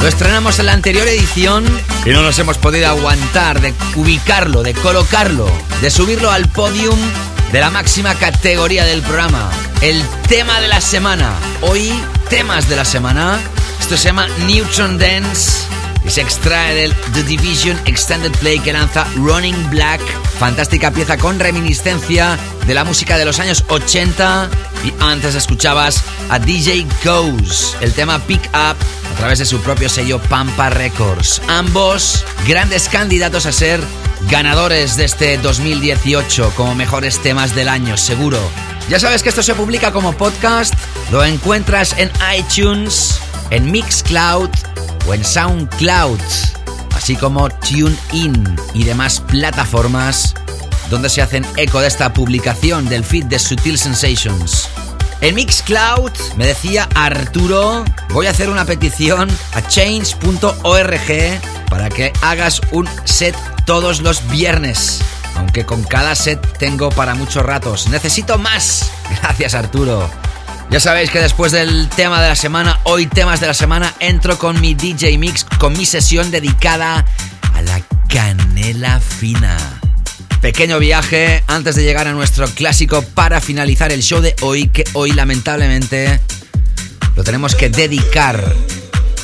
[0.01, 1.65] Lo estrenamos en la anterior edición
[2.05, 6.99] y no nos hemos podido aguantar de ubicarlo, de colocarlo, de subirlo al podium
[7.53, 9.51] de la máxima categoría del programa.
[9.81, 11.33] El tema de la semana.
[11.63, 11.93] Hoy,
[12.29, 13.39] temas de la semana.
[13.81, 15.67] Esto se llama Neutron Dance
[16.05, 20.01] y se extrae del The Division Extended Play que lanza Running Black.
[20.39, 24.49] Fantástica pieza con reminiscencia de la música de los años 80.
[24.85, 29.89] Y antes escuchabas a DJ Goes, el tema Pick Up a través de su propio
[29.89, 31.41] sello Pampa Records.
[31.49, 33.81] Ambos grandes candidatos a ser
[34.31, 38.39] ganadores de este 2018 como mejores temas del año, seguro.
[38.89, 40.75] Ya sabes que esto se publica como podcast,
[41.11, 43.21] lo encuentras en iTunes,
[43.51, 44.51] en Mixcloud
[45.07, 46.21] o en SoundCloud,
[46.95, 50.35] así como TuneIn y demás plataformas
[50.91, 54.69] donde se hacen eco de esta publicación del feed de Sutil Sensations.
[55.21, 61.41] En Mixcloud me decía Arturo, voy a hacer una petición a change.org
[61.71, 65.01] para que hagas un set todos los viernes.
[65.37, 67.89] Aunque con cada set tengo para muchos ratos.
[67.89, 68.91] Necesito más.
[69.23, 70.09] Gracias Arturo.
[70.71, 74.39] Ya sabéis que después del tema de la semana, hoy temas de la semana, entro
[74.39, 77.05] con mi DJ Mix, con mi sesión dedicada
[77.55, 79.76] a la canela fina.
[80.47, 84.85] Pequeño viaje antes de llegar a nuestro clásico para finalizar el show de hoy, que
[84.93, 86.21] hoy lamentablemente
[87.17, 88.55] lo tenemos que dedicar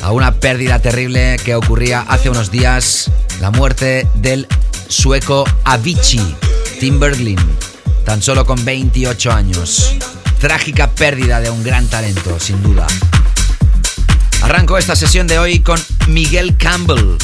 [0.01, 3.09] a una pérdida terrible que ocurría hace unos días,
[3.39, 4.49] la muerte del
[4.89, 6.35] sueco Avicii,
[6.81, 7.39] Tim Berglin,
[8.03, 9.95] tan solo con 28 años.
[10.41, 12.85] Trágica pérdida de un gran talento, sin duda.
[14.41, 17.15] Arranco esta sesión de hoy con Miguel Campbell.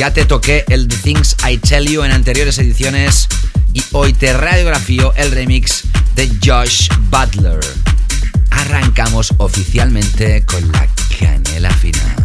[0.00, 3.28] Ya te toqué el The Things I Tell You en anteriores ediciones
[3.74, 5.82] y hoy te radiografío el remix
[6.16, 7.60] de Josh Butler.
[8.50, 10.88] Arrancamos oficialmente con la
[11.18, 12.16] canela fina.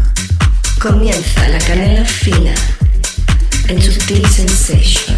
[0.80, 2.56] Comienza la canela fina
[3.68, 5.15] en Sutil Sensations.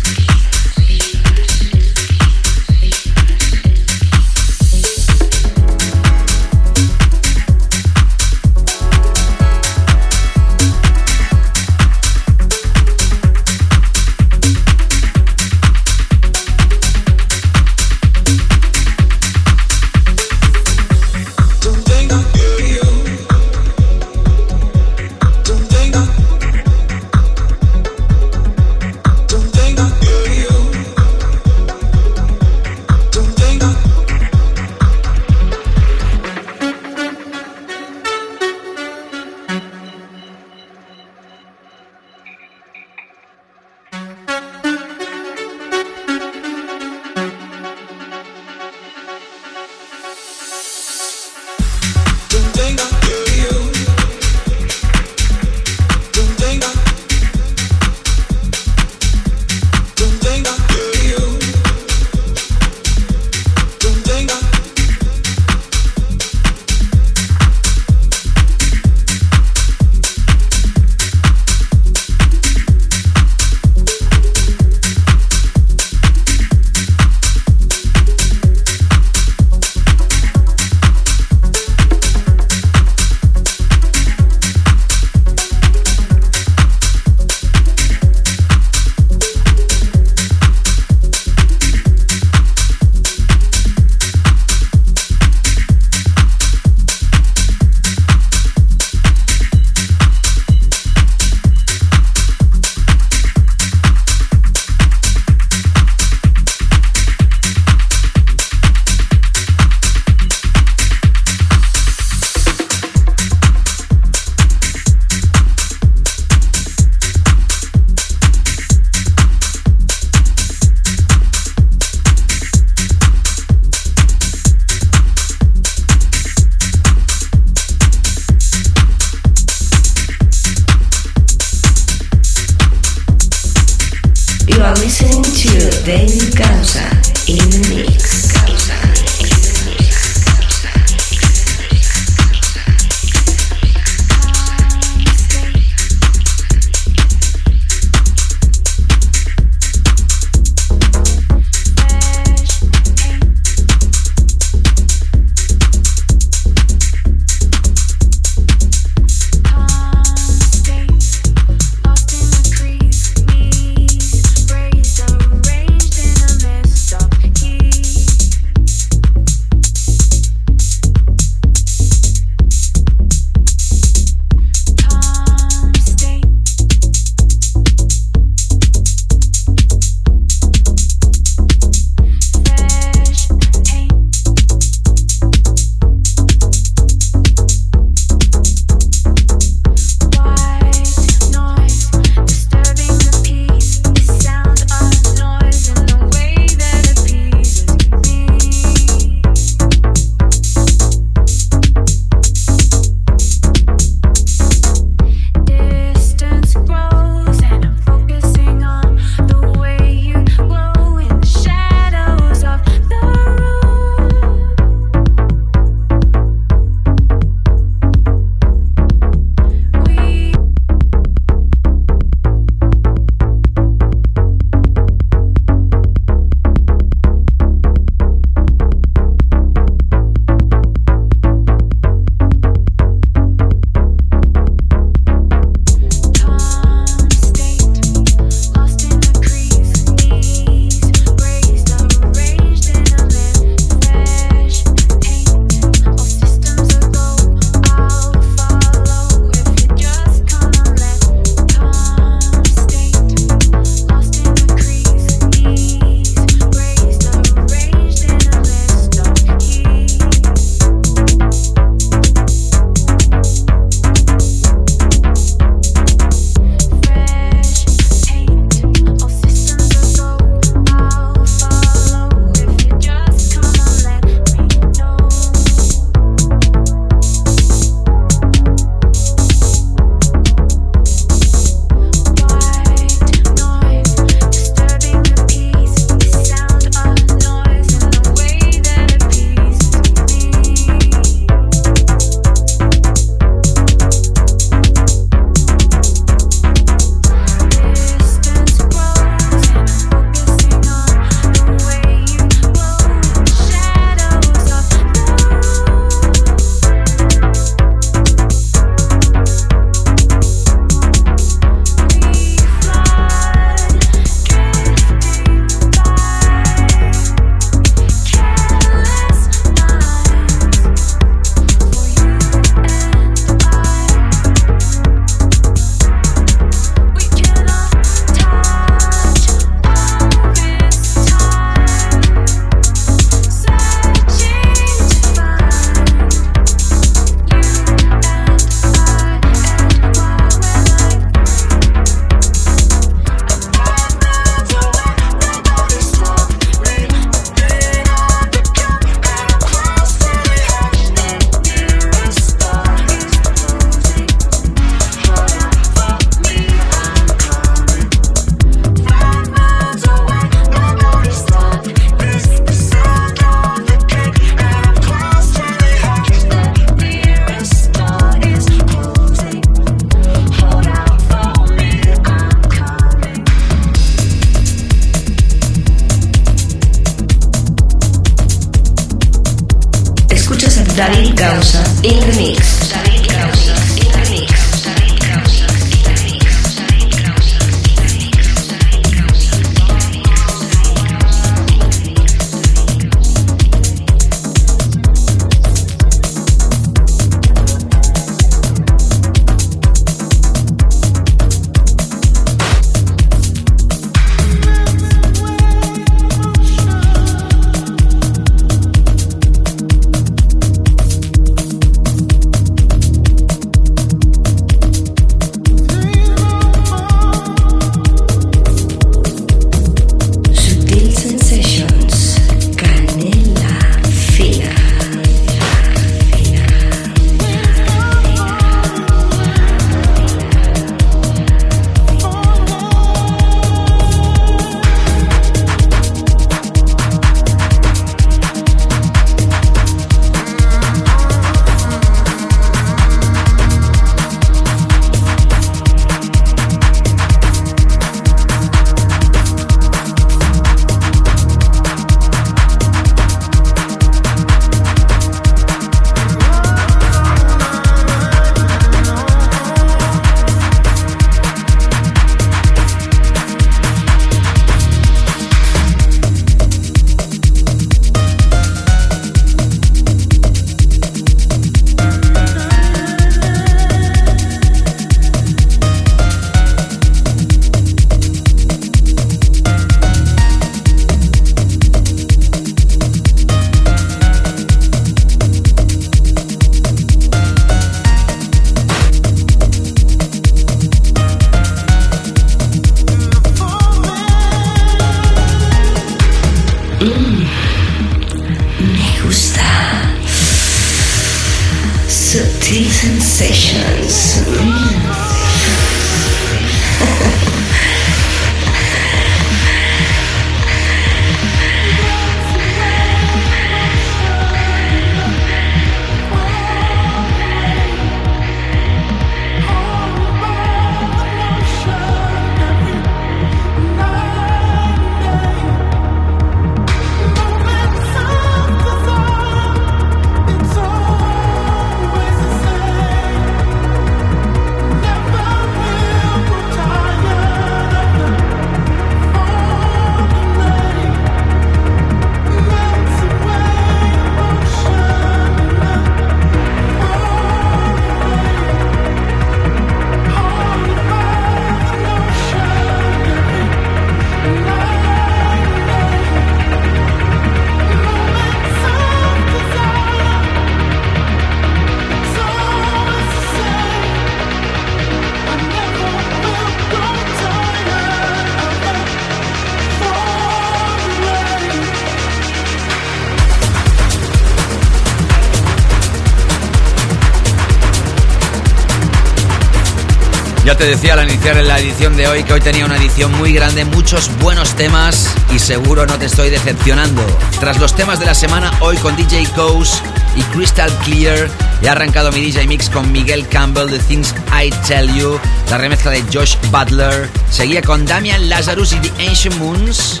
[580.58, 583.64] Te decía al iniciar la edición de hoy que hoy tenía una edición muy grande,
[583.64, 587.04] muchos buenos temas y seguro no te estoy decepcionando.
[587.40, 589.82] Tras los temas de la semana, hoy con DJ Coase
[590.14, 591.28] y Crystal Clear,
[591.62, 595.20] he arrancado mi DJ Mix con Miguel Campbell, The Things I Tell You,
[595.50, 600.00] la remezcla de Josh Butler, seguía con Damian Lazarus y The Ancient Moons,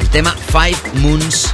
[0.00, 1.52] el tema Five Moons.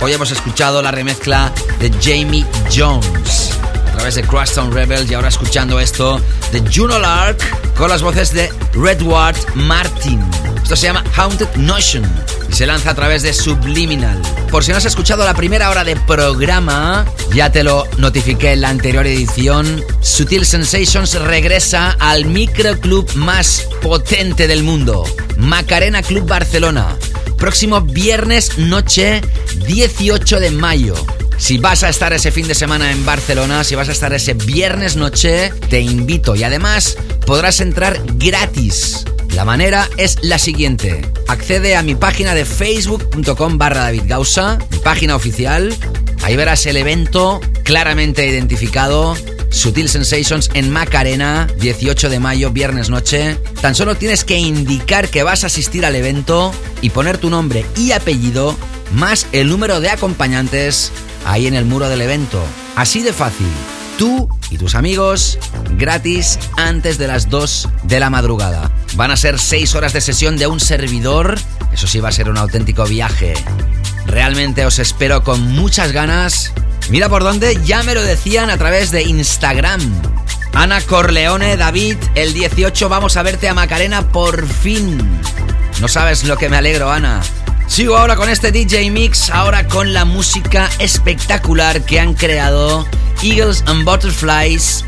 [0.00, 3.52] Hoy hemos escuchado la remezcla de Jamie Jones
[3.86, 6.20] a través de Crosstown Rebels y ahora escuchando esto
[6.50, 10.20] de Juno Lark con las voces de Redward Martin.
[10.62, 12.04] Esto se llama Haunted Notion
[12.48, 14.22] y se lanza a través de Subliminal.
[14.52, 17.04] Por si no has escuchado la primera hora de programa,
[17.34, 24.46] ya te lo notifiqué en la anterior edición, Sutil Sensations regresa al microclub más potente
[24.46, 25.04] del mundo,
[25.36, 26.96] Macarena Club Barcelona.
[27.36, 29.22] Próximo viernes noche
[29.66, 30.94] 18 de mayo.
[31.42, 34.32] Si vas a estar ese fin de semana en Barcelona, si vas a estar ese
[34.32, 36.96] viernes noche, te invito y además
[37.26, 39.04] podrás entrar gratis.
[39.34, 41.02] La manera es la siguiente.
[41.26, 45.74] Accede a mi página de facebook.com barra David Gausa, mi página oficial.
[46.22, 49.16] Ahí verás el evento claramente identificado.
[49.50, 53.36] Sutil Sensations en Macarena, 18 de mayo, viernes noche.
[53.60, 57.66] Tan solo tienes que indicar que vas a asistir al evento y poner tu nombre
[57.76, 58.56] y apellido
[58.92, 60.92] más el número de acompañantes
[61.24, 62.42] ahí en el muro del evento.
[62.76, 63.48] Así de fácil.
[63.98, 65.38] Tú y tus amigos
[65.72, 68.70] gratis antes de las 2 de la madrugada.
[68.94, 71.38] Van a ser 6 horas de sesión de un servidor.
[71.72, 73.34] Eso sí va a ser un auténtico viaje.
[74.06, 76.52] Realmente os espero con muchas ganas
[76.90, 79.80] Mira por dónde, ya me lo decían a través de Instagram.
[80.52, 84.98] Ana Corleone, David, el 18 vamos a verte a Macarena por fin.
[85.80, 87.22] No sabes lo que me alegro, Ana.
[87.72, 92.86] Sigo ahora con este DJ Mix, ahora con la música espectacular que han creado
[93.22, 94.84] Eagles and Butterflies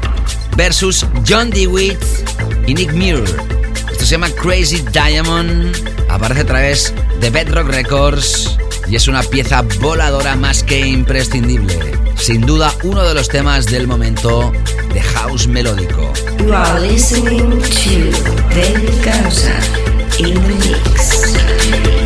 [0.55, 1.99] versus John DeWitt
[2.67, 3.25] y Nick Muir.
[3.91, 5.75] Esto se llama Crazy Diamond,
[6.11, 11.99] aparece a través de Bedrock Records y es una pieza voladora más que imprescindible.
[12.17, 14.53] Sin duda uno de los temas del momento
[14.93, 16.13] de house melódico.
[16.39, 19.59] You are listening to David Gausa
[20.19, 22.04] in the mix.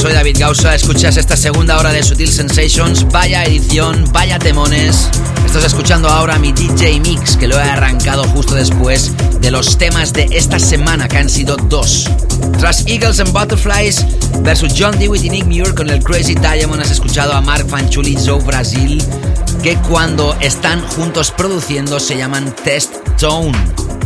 [0.00, 0.74] Soy David Gausa.
[0.74, 3.06] Escuchas esta segunda hora de Sutil Sensations.
[3.12, 5.10] Vaya edición, vaya temones.
[5.44, 9.12] Estás escuchando ahora mi DJ Mix, que lo he arrancado justo después
[9.42, 12.08] de los temas de esta semana, que han sido dos.
[12.58, 14.06] Tras Eagles and Butterflies
[14.40, 18.16] versus John Dewitt y Nick Muir con el Crazy Diamond, has escuchado a Mark Fanchuli
[18.16, 19.04] Joe Brasil,
[19.62, 23.52] que cuando están juntos produciendo se llaman Test Tone.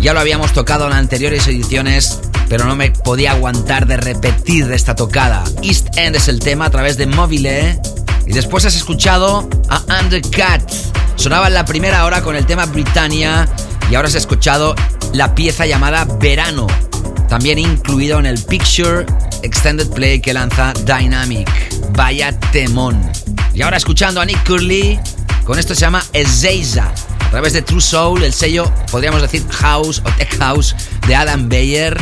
[0.01, 2.19] Ya lo habíamos tocado en anteriores ediciones,
[2.57, 5.43] pero no me podía aguantar de repetir esta tocada.
[5.65, 7.81] East End es el tema a través de Mobile.
[8.27, 10.63] Y después has escuchado a Undercut.
[11.17, 13.49] Sonaba en la primera hora con el tema Britannia.
[13.91, 14.77] Y ahora has escuchado
[15.13, 16.69] la pieza llamada Verano.
[17.29, 19.05] También incluido en el Picture
[19.43, 21.51] Extended Play que lanza Dynamic.
[21.97, 23.03] Vaya temón.
[23.53, 25.01] Y ahora escuchando a Nick Curley.
[25.45, 26.95] Con esto se llama Ezeiza.
[27.19, 30.77] A través de True Soul, el sello, podríamos decir House o Tech House
[31.09, 31.99] de Adam Bayer.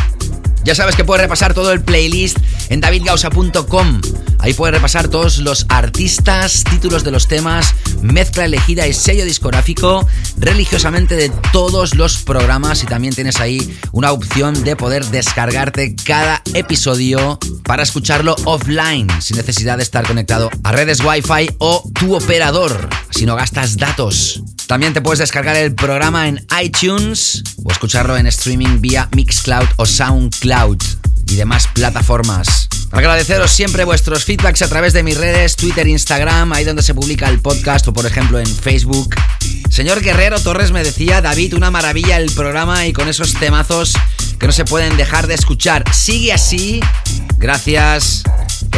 [0.65, 4.01] Ya sabes que puedes repasar todo el playlist en davidgausa.com.
[4.39, 10.07] Ahí puedes repasar todos los artistas, títulos de los temas, mezcla elegida y sello discográfico
[10.37, 16.43] religiosamente de todos los programas y también tienes ahí una opción de poder descargarte cada
[16.55, 22.89] episodio para escucharlo offline sin necesidad de estar conectado a redes Wi-Fi o tu operador,
[23.11, 24.43] si no gastas datos.
[24.67, 27.45] También te puedes descargar el programa en iTunes
[27.83, 30.81] escucharlo en streaming vía Mixcloud o SoundCloud
[31.27, 32.69] y demás plataformas.
[32.93, 37.29] Agradeceros siempre vuestros feedbacks a través de mis redes, Twitter, Instagram, ahí donde se publica
[37.29, 39.17] el podcast o por ejemplo en Facebook.
[39.69, 43.95] Señor Guerrero Torres me decía, David, una maravilla el programa y con esos temazos
[44.39, 45.83] que no se pueden dejar de escuchar.
[45.93, 46.79] Sigue así.
[47.37, 48.23] Gracias.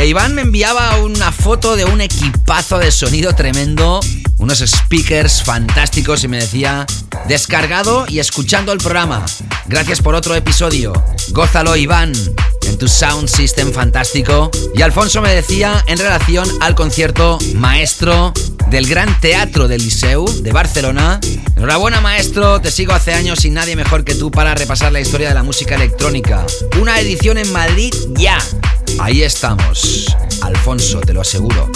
[0.00, 4.00] E Iván me enviaba una foto de un equipazo de sonido tremendo,
[4.44, 6.84] unos speakers fantásticos y me decía,
[7.26, 9.24] descargado y escuchando el programa.
[9.64, 10.92] Gracias por otro episodio.
[11.30, 12.12] Gózalo Iván
[12.66, 14.50] en tu sound system fantástico.
[14.74, 18.34] Y Alfonso me decía en relación al concierto maestro
[18.68, 21.20] del Gran Teatro del Liceu de Barcelona.
[21.56, 25.30] Enhorabuena maestro, te sigo hace años y nadie mejor que tú para repasar la historia
[25.30, 26.44] de la música electrónica.
[26.78, 28.36] Una edición en Madrid ya.
[28.98, 31.70] Ahí estamos, Alfonso, te lo aseguro.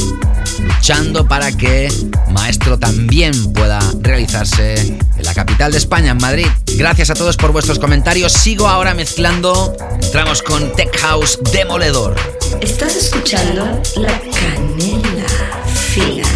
[0.58, 1.92] Luchando para que
[2.30, 6.46] Maestro también pueda realizarse en la capital de España, en Madrid.
[6.76, 8.32] Gracias a todos por vuestros comentarios.
[8.32, 9.76] Sigo ahora mezclando.
[10.02, 12.16] Entramos con Tech House Demoledor.
[12.60, 15.26] Estás escuchando la canela
[15.74, 16.28] fina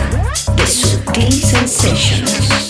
[0.56, 2.62] de Sutil Sensations.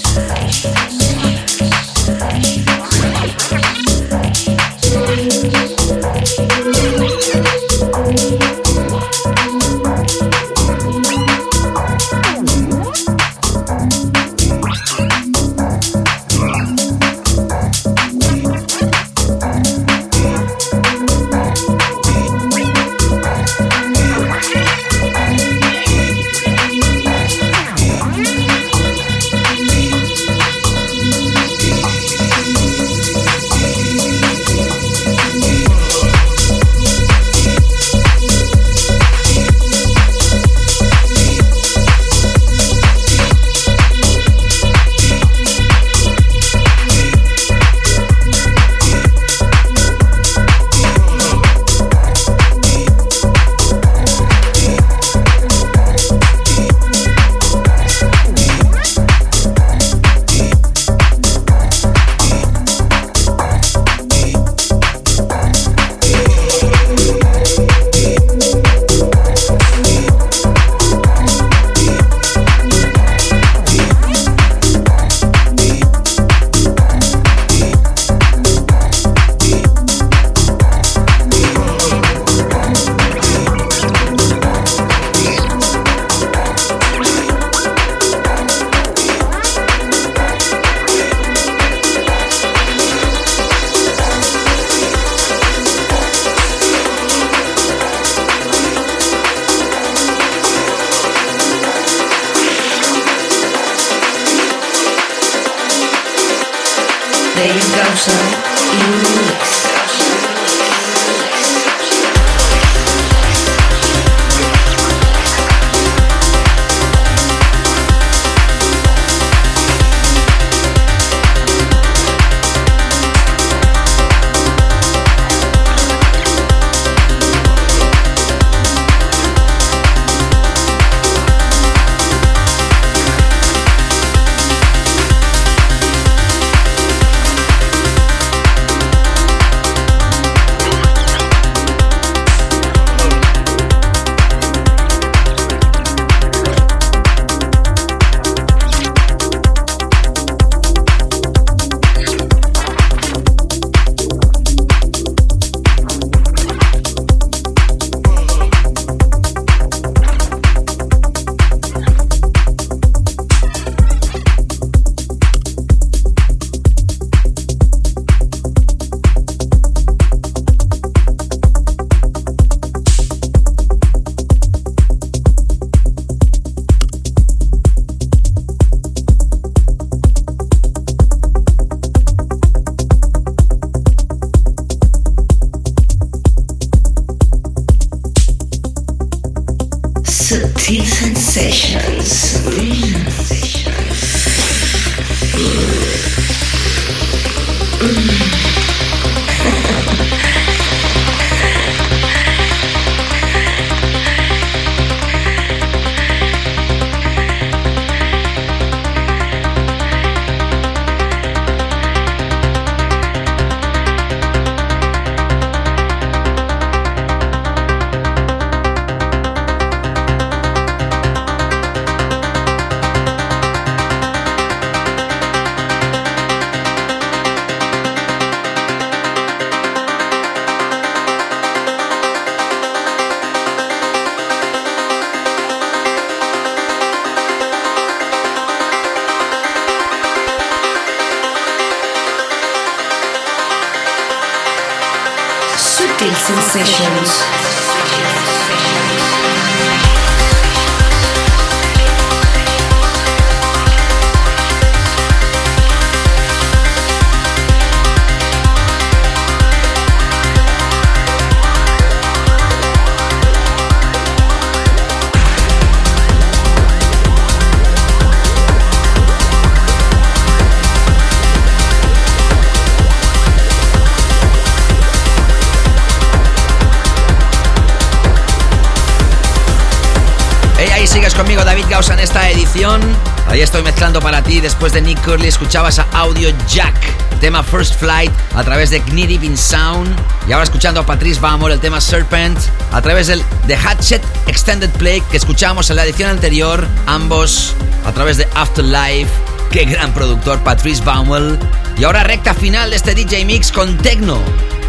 [283.53, 284.41] Estoy mezclando para ti.
[284.41, 286.75] Después de Nick Curley, escuchabas a Audio Jack,
[287.21, 289.95] tema First Flight, a través de Knee in Sound.
[290.27, 292.39] Y ahora escuchando a Patrice Bamor, el tema Serpent,
[292.73, 296.67] a través del The Hatchet Extended Play que escuchamos en la edición anterior.
[296.87, 297.55] Ambos
[297.85, 299.11] a través de Afterlife.
[299.51, 301.39] Qué gran productor, Patrice Baumel.
[301.77, 304.19] Y ahora recta final de este DJ Mix con Tecno.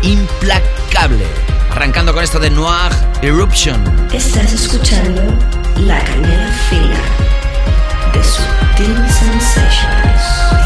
[0.02, 1.26] Implacable.
[1.72, 2.92] Arrancando con esto de Noir
[3.22, 3.82] Eruption.
[4.12, 5.22] Estás escuchando
[5.78, 7.23] La Canela Fina
[8.14, 10.63] de Sutil Sensations.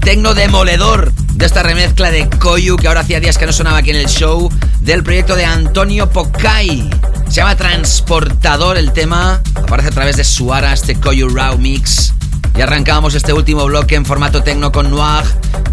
[0.00, 3.90] Tecno demoledor de esta remezcla de Koyu, que ahora hacía días que no sonaba aquí
[3.90, 4.50] en el show,
[4.80, 6.88] del proyecto de Antonio Pokai.
[7.28, 12.14] Se llama Transportador el tema, aparece a través de Suara, este Koyu Raw Mix.
[12.56, 15.24] Y arrancamos este último bloque en formato tecno con Noir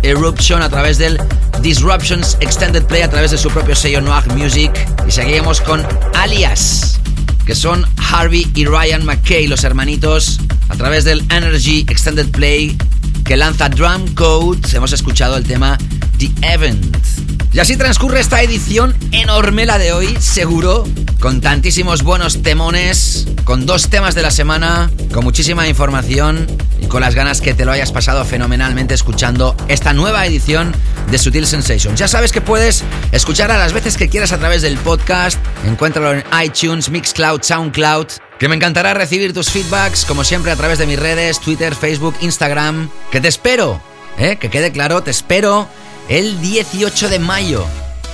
[0.04, 1.20] Eruption a través del
[1.62, 4.72] Disruptions Extended Play a través de su propio sello Noir Music.
[5.08, 7.00] Y seguimos con Alias,
[7.46, 10.40] que son Harvey y Ryan McKay, los hermanitos,
[10.70, 12.78] a través del Energy Extended Play
[13.28, 14.60] que lanza Drum Code.
[14.74, 15.78] Hemos escuchado el tema
[16.18, 16.96] The Event.
[17.52, 20.86] Y así transcurre esta edición enorme la de hoy, seguro,
[21.20, 26.48] con tantísimos buenos temones, con dos temas de la semana, con muchísima información
[26.80, 30.74] y con las ganas que te lo hayas pasado fenomenalmente escuchando esta nueva edición
[31.12, 32.00] de Sutil Sensations.
[32.00, 36.14] Ya sabes que puedes escuchar a las veces que quieras a través del podcast, encuéntralo
[36.14, 38.08] en iTunes, Mixcloud, Soundcloud.
[38.40, 42.16] Que me encantará recibir tus feedbacks, como siempre, a través de mis redes, Twitter, Facebook,
[42.22, 42.90] Instagram.
[43.12, 43.82] Que te espero,
[44.20, 44.38] ¿eh?
[44.38, 45.68] que quede claro, te espero
[46.08, 47.66] el 18 de mayo.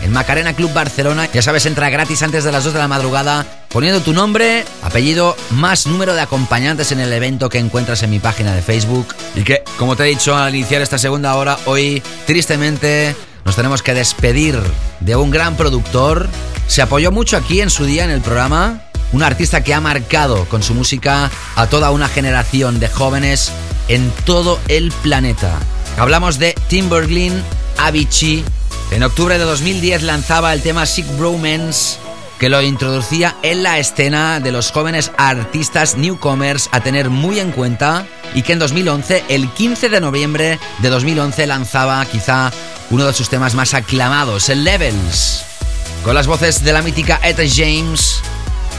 [0.01, 3.45] El Macarena Club Barcelona, ya sabes, entra gratis antes de las 2 de la madrugada,
[3.69, 8.19] poniendo tu nombre, apellido, más número de acompañantes en el evento que encuentras en mi
[8.19, 9.07] página de Facebook.
[9.35, 13.81] Y que, como te he dicho al iniciar esta segunda hora, hoy, tristemente, nos tenemos
[13.81, 14.59] que despedir
[15.01, 16.29] de un gran productor.
[16.67, 18.82] Se apoyó mucho aquí en su día en el programa.
[19.13, 23.51] Un artista que ha marcado con su música a toda una generación de jóvenes
[23.87, 25.59] en todo el planeta.
[25.97, 27.43] Hablamos de Timberlin,
[27.77, 28.43] Avicii.
[28.89, 31.97] En octubre de 2010 lanzaba el tema Sick Bromance,
[32.39, 37.51] que lo introducía en la escena de los jóvenes artistas newcomers a tener muy en
[37.51, 42.51] cuenta y que en 2011, el 15 de noviembre de 2011, lanzaba quizá
[42.89, 45.45] uno de sus temas más aclamados, el Levels.
[46.03, 48.21] Con las voces de la mítica Etta James,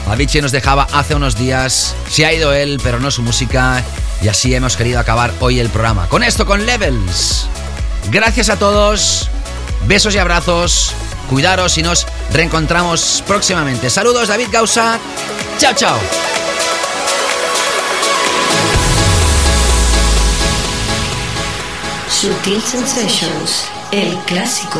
[0.07, 1.95] Avicii nos dejaba hace unos días.
[2.09, 3.83] Se ha ido él, pero no su música.
[4.21, 6.07] Y así hemos querido acabar hoy el programa.
[6.07, 7.47] Con esto, con Levels.
[8.11, 9.29] Gracias a todos.
[9.87, 10.93] Besos y abrazos.
[11.29, 13.89] Cuidaros y nos reencontramos próximamente.
[13.89, 14.99] Saludos, David Gausa.
[15.57, 15.99] Chao, chao.
[22.09, 24.79] Sutil Sensations, el clásico.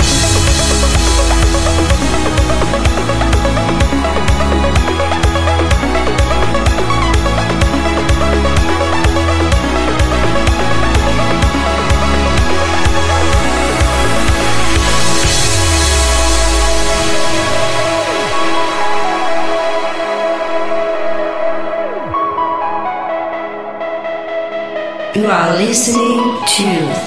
[25.21, 26.63] You are listening to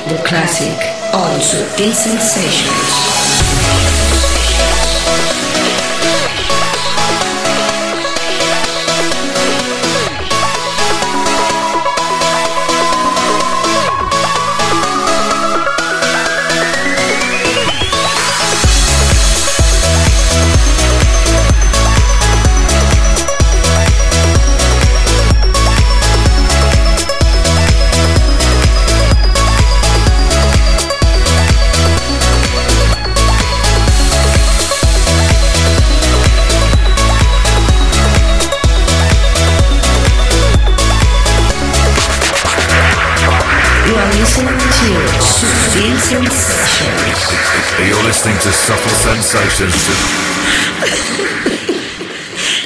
[0.09, 0.79] the classic
[1.13, 3.14] on Sutil Sensations.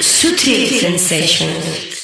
[0.01, 1.98] Sutil Sensations.